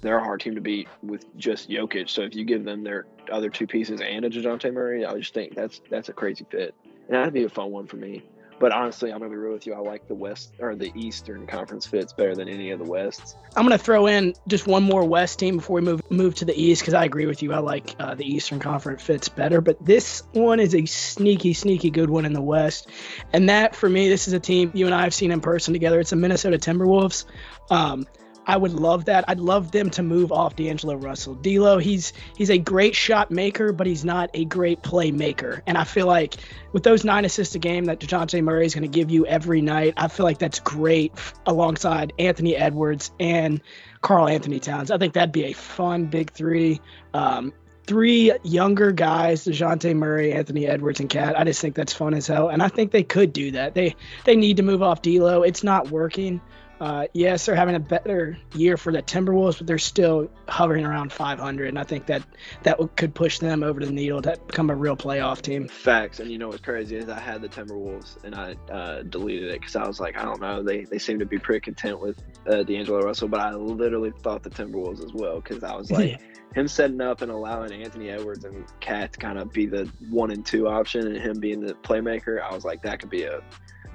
[0.00, 2.08] they're a hard team to beat with just Jokic.
[2.08, 5.34] So if you give them their other two pieces and a Dejounte Murray, I just
[5.34, 6.74] think that's that's a crazy fit,
[7.08, 8.22] and that'd be a fun one for me.
[8.60, 9.74] But honestly, I'm gonna be real with you.
[9.74, 13.36] I like the West or the Eastern Conference fits better than any of the Wests.
[13.56, 16.58] I'm gonna throw in just one more West team before we move move to the
[16.58, 17.52] East because I agree with you.
[17.52, 21.90] I like uh, the Eastern Conference fits better, but this one is a sneaky, sneaky
[21.90, 22.88] good one in the West,
[23.32, 25.74] and that for me, this is a team you and I have seen in person
[25.74, 25.98] together.
[26.00, 27.24] It's the Minnesota Timberwolves.
[27.70, 28.06] Um,
[28.46, 29.24] I would love that.
[29.28, 31.34] I'd love them to move off D'Angelo Russell.
[31.34, 35.62] D'Lo, he's he's a great shot maker, but he's not a great playmaker.
[35.66, 36.34] And I feel like
[36.72, 39.60] with those nine assists a game that Dejounte Murray is going to give you every
[39.60, 41.12] night, I feel like that's great
[41.46, 43.60] alongside Anthony Edwards and
[44.00, 44.90] Karl-Anthony Towns.
[44.90, 46.80] I think that'd be a fun big three.
[47.14, 47.52] Um,
[47.86, 51.38] three younger guys, Dejounte Murray, Anthony Edwards, and KAT.
[51.38, 52.48] I just think that's fun as hell.
[52.48, 53.74] And I think they could do that.
[53.74, 55.42] They they need to move off D'Lo.
[55.42, 56.40] It's not working.
[56.84, 61.14] Uh, yes, they're having a better year for the Timberwolves, but they're still hovering around
[61.14, 62.22] 500, and I think that
[62.64, 65.66] that could push them over the needle to become a real playoff team.
[65.66, 69.48] Facts, and you know what's crazy is I had the Timberwolves and I uh, deleted
[69.48, 72.00] it because I was like, I don't know, they they seem to be pretty content
[72.00, 75.90] with uh, D'Angelo Russell, but I literally thought the Timberwolves as well because I was
[75.90, 76.18] like, yeah.
[76.54, 80.30] him setting up and allowing Anthony Edwards and KAT to kind of be the one
[80.30, 83.40] and two option, and him being the playmaker, I was like, that could be a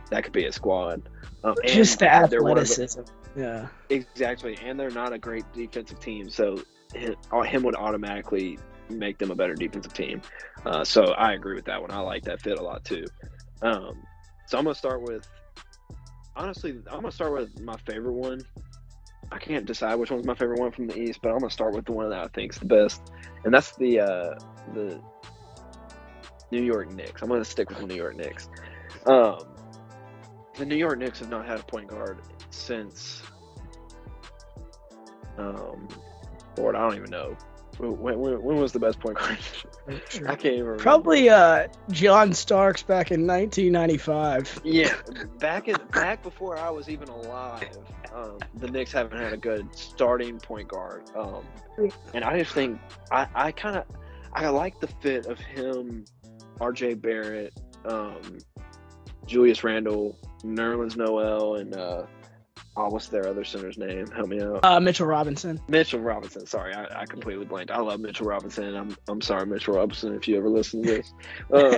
[0.09, 1.09] that could be a squad.
[1.43, 3.01] Um, Just the athleticism.
[3.35, 3.67] The, yeah.
[3.89, 6.61] Exactly, and they're not a great defensive team, so
[6.93, 8.57] him, uh, him would automatically
[8.89, 10.21] make them a better defensive team.
[10.65, 11.91] Uh, so I agree with that one.
[11.91, 13.05] I like that fit a lot too.
[13.61, 14.03] Um,
[14.47, 15.27] so I'm gonna start with.
[16.35, 18.41] Honestly, I'm gonna start with my favorite one.
[19.31, 21.73] I can't decide which one's my favorite one from the East, but I'm gonna start
[21.75, 23.11] with the one that I think is the best,
[23.43, 24.39] and that's the uh,
[24.73, 24.99] the
[26.51, 27.21] New York Knicks.
[27.21, 28.49] I'm gonna stick with the New York Knicks.
[29.05, 29.39] Um,
[30.59, 32.19] the New York Knicks have not had a point guard
[32.51, 33.23] since.
[35.37, 35.87] Um,
[36.57, 37.35] Lord, I don't even know.
[37.77, 39.37] When, when, when was the best point guard?
[39.87, 40.83] I can't even remember.
[40.83, 44.61] Probably uh, John Starks back in 1995.
[44.65, 44.93] Yeah,
[45.39, 47.69] back in back before I was even alive,
[48.13, 51.09] um, the Knicks haven't had a good starting point guard.
[51.15, 51.45] Um,
[52.13, 52.81] and I just think
[53.11, 53.85] I, I kind of
[54.33, 56.03] I like the fit of him,
[56.59, 56.95] R.J.
[56.95, 57.53] Barrett,
[57.85, 58.39] um,
[59.29, 62.03] Julius Randle, Nerlens Noel, and uh,
[62.75, 64.07] Oh, what's their other center's name?
[64.07, 64.63] Help me out.
[64.63, 65.59] Uh, Mitchell Robinson.
[65.67, 66.45] Mitchell Robinson.
[66.45, 67.71] Sorry, I, I completely blanked.
[67.71, 68.75] I love Mitchell Robinson.
[68.75, 71.13] I'm I'm sorry, Mitchell Robinson, if you ever listen to this.
[71.51, 71.77] Uh,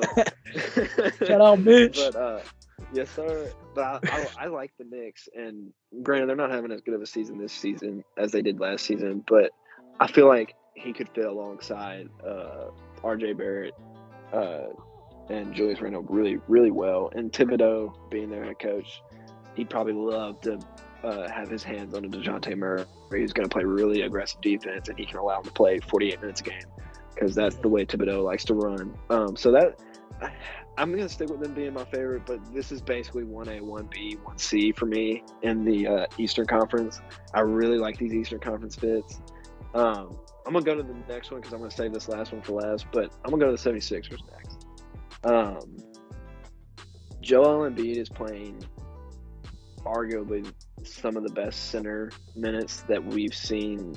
[1.25, 1.97] Shout out, Mitch.
[1.97, 2.39] But uh,
[2.93, 3.51] yes, sir.
[3.73, 5.71] But I, I, I, like the Knicks, and
[6.03, 8.85] granted, they're not having as good of a season this season as they did last
[8.85, 9.23] season.
[9.27, 9.51] But
[9.99, 12.67] I feel like he could fit alongside uh,
[13.03, 13.33] R.J.
[13.33, 13.73] Barrett
[14.33, 14.67] uh,
[15.31, 17.11] and Julius Randle really, really well.
[17.15, 19.01] And Thibodeau being their head coach,
[19.55, 20.59] he'd probably love to
[21.03, 22.85] uh, have his hands on a Dejounte Murray.
[23.11, 26.21] He's going to play really aggressive defense, and he can allow him to play 48
[26.21, 26.63] minutes a game
[27.13, 28.93] because that's the way Thibodeau likes to run.
[29.09, 29.79] Um, so that
[30.77, 34.19] I'm going to stick with them being my favorite, but this is basically 1A, 1B,
[34.19, 37.01] 1C for me in the uh, Eastern Conference.
[37.33, 39.19] I really like these Eastern Conference fits.
[39.73, 42.07] Um, I'm going to go to the next one because I'm going to save this
[42.07, 44.50] last one for last, but I'm going to go to the 76ers next.
[45.23, 45.77] Um,
[47.21, 48.63] Joel Embiid is playing
[49.85, 50.51] arguably
[50.83, 53.95] some of the best center minutes that we've seen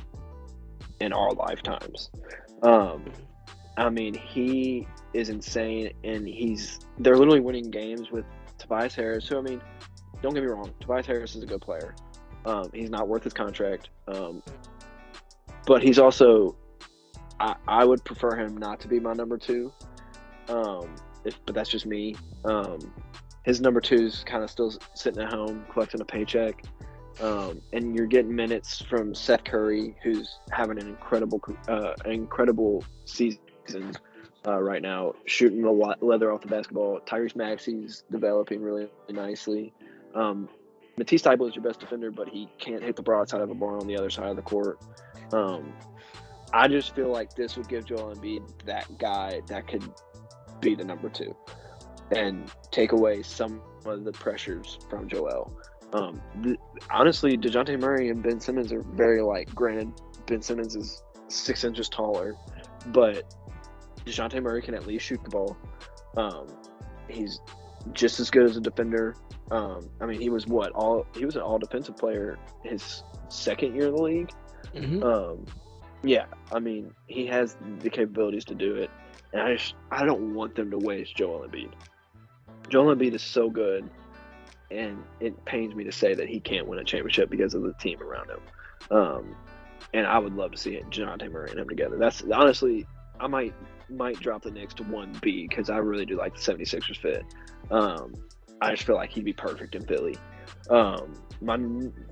[1.00, 2.10] in our lifetimes.
[2.62, 3.04] Um,
[3.76, 8.24] I mean, he is insane, and he's they're literally winning games with
[8.58, 9.26] Tobias Harris.
[9.26, 9.60] So I mean,
[10.22, 11.94] don't get me wrong, Tobias Harris is a good player.
[12.46, 14.42] Um, he's not worth his contract, um,
[15.66, 16.56] but he's also
[17.40, 19.72] I, I would prefer him not to be my number two.
[20.48, 20.94] Um,
[21.24, 22.16] if, but that's just me.
[22.44, 22.78] Um,
[23.44, 26.64] his number two is kind of still sitting at home collecting a paycheck.
[27.20, 33.92] Um, and you're getting minutes from Seth Curry, who's having an incredible, uh, incredible season
[34.46, 37.00] uh, right now, shooting the leather off the basketball.
[37.06, 39.72] Tyrese Maxey's developing really nicely.
[40.14, 40.48] Um,
[40.96, 43.80] Matisse Thybulle is your best defender, but he can't hit the broadside of a barn
[43.80, 44.80] on the other side of the court.
[45.32, 45.72] Um,
[46.52, 49.82] I just feel like this would give Joel Embiid that guy that could
[50.60, 51.34] be the number two
[52.10, 55.52] and take away some of the pressures from Joel.
[55.92, 56.56] Um, the,
[56.90, 59.54] honestly, Dejounte Murray and Ben Simmons are very like.
[59.54, 59.92] Granted,
[60.26, 62.36] Ben Simmons is six inches taller,
[62.86, 63.34] but
[64.04, 65.56] Dejounte Murray can at least shoot the ball.
[66.16, 66.48] Um,
[67.08, 67.40] he's
[67.92, 69.14] just as good as a defender.
[69.50, 73.74] Um, I mean, he was what all he was an all defensive player his second
[73.74, 74.30] year in the league.
[74.74, 75.02] Mm-hmm.
[75.02, 75.44] Um,
[76.02, 78.90] yeah, I mean, he has the capabilities to do it,
[79.34, 81.72] and I just I don't want them to waste Joel Embiid.
[82.70, 83.90] Joel Embiid is so good
[84.70, 87.74] and it pains me to say that he can't win a championship because of the
[87.74, 88.40] team around him.
[88.90, 89.36] Um,
[89.92, 91.96] and I would love to see it, Murray and him together.
[91.98, 92.86] That's honestly,
[93.20, 93.54] I might
[93.90, 97.24] might drop the Knicks to one B because I really do like the 76ers fit.
[97.70, 98.14] Um,
[98.60, 100.16] I just feel like he'd be perfect in Philly.
[100.70, 101.58] Um, my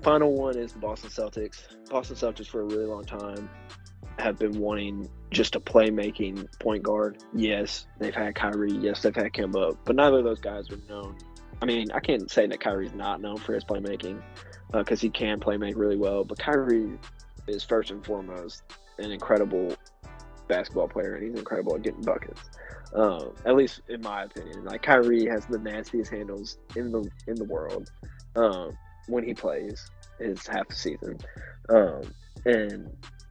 [0.03, 1.63] final one is the Boston Celtics.
[1.89, 3.49] Boston Celtics for a really long time
[4.19, 7.23] have been wanting just a playmaking point guard.
[7.33, 8.73] Yes, they've had Kyrie.
[8.73, 11.17] Yes, they've had Kemba, but neither of those guys are known
[11.63, 14.21] I mean, I can't say that Kyrie's not known for his playmaking
[14.73, 16.25] because uh, he can play make really well.
[16.25, 16.99] But Kyrie
[17.47, 18.63] is first and foremost
[18.97, 19.73] an incredible
[20.49, 22.41] basketball player, and he's incredible at getting buckets.
[22.93, 27.35] Um, at least in my opinion, like Kyrie has the nastiest handles in the in
[27.35, 27.89] the world
[28.35, 29.89] um, when he plays
[30.19, 31.17] his half the season,
[31.69, 32.01] um,
[32.43, 32.89] and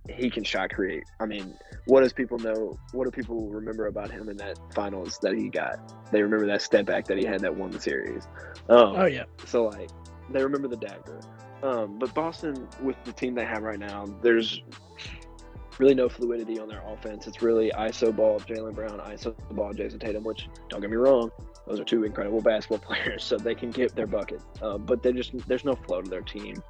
[0.09, 1.05] he can shot create.
[1.21, 2.79] I mean, what does people know?
[2.93, 6.11] What do people remember about him in that finals that he got?
[6.11, 8.27] They remember that step back that he had that won the series.
[8.69, 9.25] Um, oh yeah.
[9.47, 9.91] So like,
[10.31, 11.21] they remember the dagger.
[11.63, 14.63] Um, but Boston, with the team they have right now, there's
[15.79, 17.27] really no fluidity on their offense.
[17.27, 20.25] It's really ISO ball Jaylen Brown, ISO ball Jayson Tatum.
[20.25, 21.31] Which don't get me wrong,
[21.67, 24.43] those are two incredible basketball players, so they can get their bucket.
[24.61, 26.61] Uh, but they just there's no flow to their team.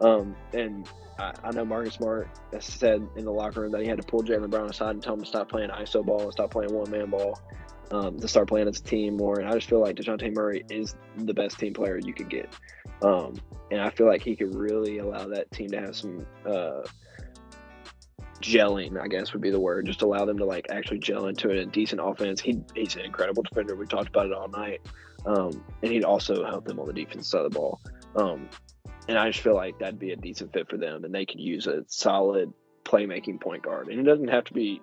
[0.00, 0.88] Um, and
[1.18, 2.28] I, I, know Marcus Smart
[2.58, 5.14] said in the locker room that he had to pull Jaylen Brown aside and tell
[5.14, 7.38] him to stop playing ISO ball and stop playing one man ball,
[7.92, 9.38] um, to start playing as a team more.
[9.38, 12.52] And I just feel like Dejounte Murray is the best team player you could get.
[13.02, 13.40] Um,
[13.70, 16.82] and I feel like he could really allow that team to have some uh,
[18.40, 19.86] gelling, I guess would be the word.
[19.86, 22.40] Just allow them to like actually gel into a decent offense.
[22.40, 23.76] He, he's an incredible defender.
[23.76, 24.80] We talked about it all night.
[25.24, 27.80] Um, and he'd also help them on the defense side of the ball.
[28.16, 28.48] Um,
[29.08, 31.40] and I just feel like that'd be a decent fit for them, and they could
[31.40, 32.52] use a solid
[32.84, 33.88] playmaking point guard.
[33.88, 34.80] And it doesn't have to be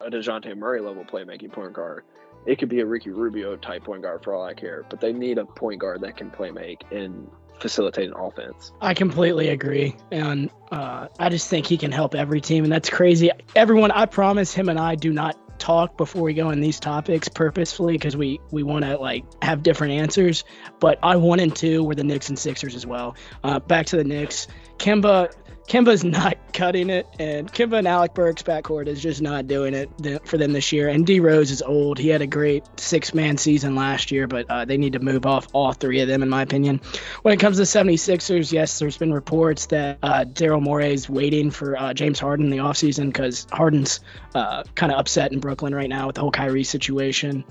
[0.00, 2.04] a Dejounte Murray level playmaking point guard.
[2.46, 4.84] It could be a Ricky Rubio type point guard for all I care.
[4.88, 7.28] But they need a point guard that can play make and
[7.60, 8.72] facilitate an offense.
[8.80, 12.90] I completely agree, and uh, I just think he can help every team, and that's
[12.90, 13.30] crazy.
[13.54, 17.28] Everyone, I promise him and I do not talk before we go on these topics
[17.28, 20.44] purposefully because we we want to like have different answers.
[20.80, 23.16] But I one and two were the Knicks and Sixers as well.
[23.42, 24.48] Uh, back to the Knicks,
[24.78, 25.32] Kemba.
[25.66, 30.26] Kemba's not cutting it, and Kemba and Alec Burks backcourt is just not doing it
[30.26, 30.88] for them this year.
[30.88, 31.98] And D Rose is old.
[31.98, 35.26] He had a great six man season last year, but uh, they need to move
[35.26, 36.80] off all three of them, in my opinion.
[37.22, 41.50] When it comes to 76ers, yes, there's been reports that uh, Daryl Morey is waiting
[41.50, 44.00] for uh, James Harden in the offseason because Harden's
[44.34, 47.44] uh, kind of upset in Brooklyn right now with the whole Kyrie situation.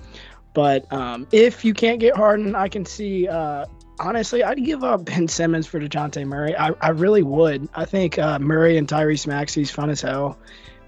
[0.54, 3.66] But um, if you can't get Harden, I can see uh,
[4.00, 6.56] honestly, I'd give up Ben Simmons for Dejounte Murray.
[6.56, 7.70] I, I really would.
[7.74, 10.38] I think uh, Murray and Tyrese Maxey's fun as hell,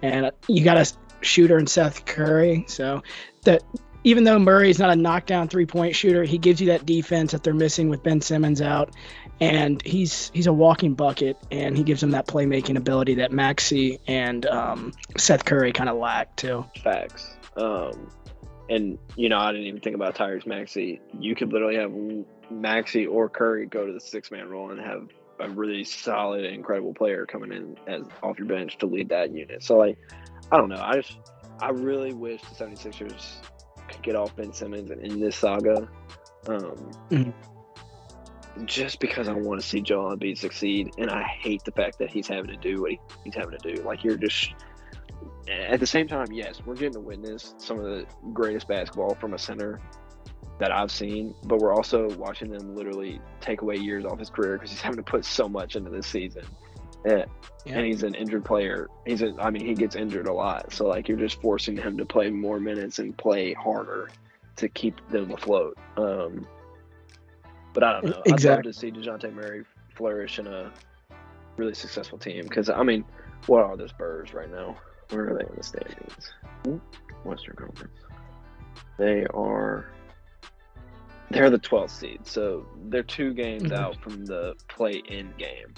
[0.01, 0.91] and you got a
[1.21, 2.65] shooter in Seth Curry.
[2.67, 3.03] So
[3.43, 3.63] that
[4.03, 7.43] even though Murray's not a knockdown three point shooter, he gives you that defense that
[7.43, 8.93] they're missing with Ben Simmons out,
[9.39, 13.99] and he's he's a walking bucket, and he gives them that playmaking ability that Maxey
[14.07, 16.65] and um, Seth Curry kind of lack too.
[16.83, 17.35] Facts.
[17.55, 18.11] Um,
[18.69, 21.01] and you know, I didn't even think about Tyrese Maxey.
[21.19, 21.91] You could literally have
[22.49, 26.93] Maxey or Curry go to the six man role and have a really solid, incredible
[26.93, 29.63] player coming in as off your bench to lead that unit.
[29.63, 29.97] So like,
[30.51, 30.81] I don't know.
[30.81, 31.17] I just
[31.59, 33.35] I really wish the 76ers
[33.87, 35.89] could get off Ben Simmons and in this saga.
[36.47, 38.65] Um, mm-hmm.
[38.65, 42.09] Just because I want to see Joel Embiid succeed, and I hate the fact that
[42.09, 42.93] he's having to do what
[43.23, 43.83] he's having to do.
[43.83, 44.55] Like you're just
[45.47, 49.33] at the same time, yes, we're getting to witness some of the greatest basketball from
[49.33, 49.79] a center
[50.59, 54.53] that I've seen, but we're also watching them literally take away years off his career
[54.53, 56.43] because he's having to put so much into this season.
[57.05, 57.25] And,
[57.65, 57.77] yeah.
[57.77, 58.87] and he's an injured player.
[59.05, 60.73] He's a, I mean, he gets injured a lot.
[60.73, 64.09] So like you're just forcing him to play more minutes and play harder
[64.57, 65.77] to keep them afloat.
[65.95, 66.47] Um,
[67.73, 68.21] but I don't know.
[68.25, 68.49] Exactly.
[68.49, 69.63] I'd love to see Dejounte Murray
[69.95, 70.71] flourish in a
[71.57, 73.05] really successful team because I mean,
[73.45, 74.75] what are the Spurs right now?
[75.09, 76.33] Where are they in the standings?
[77.23, 77.99] Western Conference.
[78.97, 79.91] They are
[81.29, 83.73] they're the 12th seed, so they're two games mm-hmm.
[83.73, 85.73] out from the play-in game,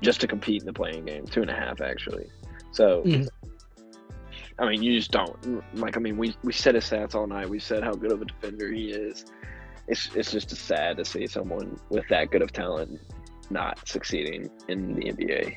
[0.00, 1.26] just to compete in the playing game.
[1.26, 2.28] Two and a half actually.
[2.70, 3.24] So, mm-hmm.
[4.58, 5.96] I mean, you just don't like.
[5.96, 7.48] I mean, we we said his stats all night.
[7.48, 9.24] We said how good of a defender he is.
[9.88, 13.00] It's it's just sad to see someone with that good of talent
[13.50, 15.56] not succeeding in the NBA.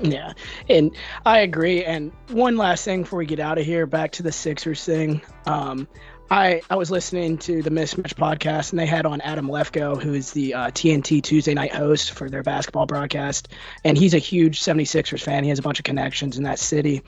[0.00, 0.32] Yeah,
[0.68, 1.84] and I agree.
[1.84, 5.20] And one last thing before we get out of here, back to the Sixers thing.
[5.46, 5.86] Um,
[6.30, 10.14] I, I was listening to the Mismatch podcast, and they had on Adam Lefkoe, who
[10.14, 13.48] is the uh, TNT Tuesday night host for their basketball broadcast.
[13.84, 15.44] And he's a huge 76ers fan.
[15.44, 17.02] He has a bunch of connections in that city.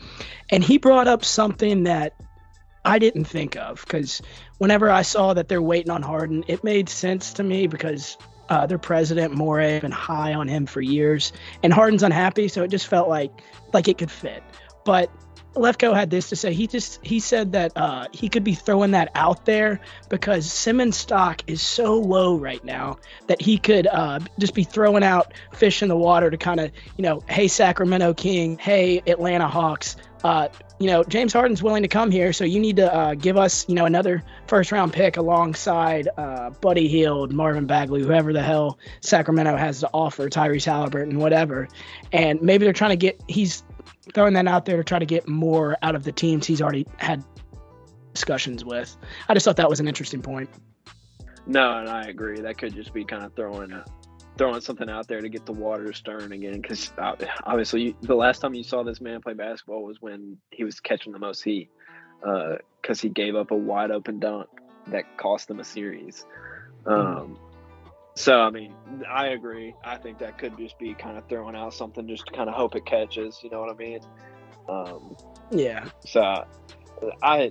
[0.50, 2.14] And he brought up something that
[2.84, 4.20] I didn't think of because
[4.58, 8.18] whenever I saw that they're waiting on Harden, it made sense to me because
[8.50, 12.68] uh, their president Morey been high on him for years, and Harden's unhappy, so it
[12.68, 13.30] just felt like
[13.72, 14.42] like it could fit.
[14.84, 15.10] But
[15.54, 16.52] Lefkoe had this to say.
[16.52, 20.96] He just he said that uh, he could be throwing that out there because Simmons
[20.96, 22.98] stock is so low right now
[23.28, 26.72] that he could uh, just be throwing out fish in the water to kind of
[26.96, 30.48] you know, hey Sacramento King, hey Atlanta Hawks, uh,
[30.80, 33.68] you know James Harden's willing to come here, so you need to uh, give us
[33.68, 38.78] you know another first round pick alongside uh, Buddy Hield, Marvin Bagley, whoever the hell
[39.02, 41.68] Sacramento has to offer, Tyrese Halliburton, whatever,
[42.12, 43.62] and maybe they're trying to get he's
[44.12, 46.86] throwing that out there to try to get more out of the teams he's already
[46.96, 47.24] had
[48.12, 48.96] discussions with.
[49.28, 50.50] I just thought that was an interesting point.
[51.46, 52.40] No, and I agree.
[52.40, 53.84] That could just be kind of throwing a,
[54.38, 56.60] throwing something out there to get the water stirring again.
[56.60, 60.64] Because uh, obviously, the last time you saw this man play basketball was when he
[60.64, 61.70] was catching the most heat
[62.20, 64.48] because uh, he gave up a wide open dunk
[64.86, 66.24] that cost them a series.
[66.86, 67.38] Um,
[68.14, 68.74] so I mean,
[69.08, 69.74] I agree.
[69.84, 72.54] I think that could just be kind of throwing out something just to kind of
[72.54, 73.40] hope it catches.
[73.42, 74.00] You know what I mean?
[74.68, 75.16] Um,
[75.50, 75.88] yeah.
[76.06, 76.44] So
[77.22, 77.50] I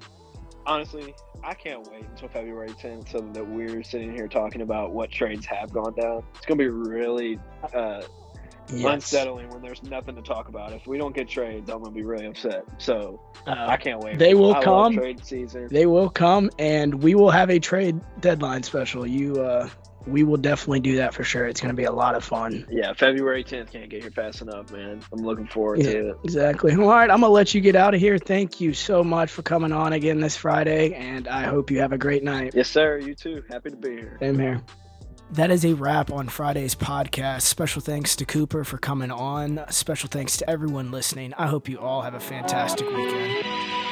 [0.65, 5.11] honestly I can't wait until February 10th so that we're sitting here talking about what
[5.11, 6.23] trades have gone down.
[6.35, 7.39] It's gonna be really
[7.73, 8.03] uh,
[8.71, 8.93] yes.
[8.93, 10.71] unsettling when there's nothing to talk about.
[10.71, 12.65] If we don't get trades, I'm gonna be really upset.
[12.77, 14.17] So uh, I can't wait.
[14.17, 14.93] They will I come.
[14.93, 15.67] Trade season.
[15.69, 19.05] They will come, and we will have a trade deadline special.
[19.05, 19.69] You uh,
[20.05, 21.45] we will definitely do that for sure.
[21.45, 22.65] It's going to be a lot of fun.
[22.69, 25.01] Yeah, February 10th can't get here fast enough, man.
[25.11, 26.17] I'm looking forward yeah, to it.
[26.23, 26.73] Exactly.
[26.75, 28.17] All right, I'm going to let you get out of here.
[28.17, 31.93] Thank you so much for coming on again this Friday, and I hope you have
[31.93, 32.53] a great night.
[32.55, 32.97] Yes, sir.
[32.99, 33.43] You too.
[33.49, 34.17] Happy to be here.
[34.19, 34.61] Same here.
[35.31, 37.41] That is a wrap on Friday's podcast.
[37.41, 39.65] Special thanks to Cooper for coming on.
[39.69, 41.33] Special thanks to everyone listening.
[41.35, 43.82] I hope you all have a fantastic weekend.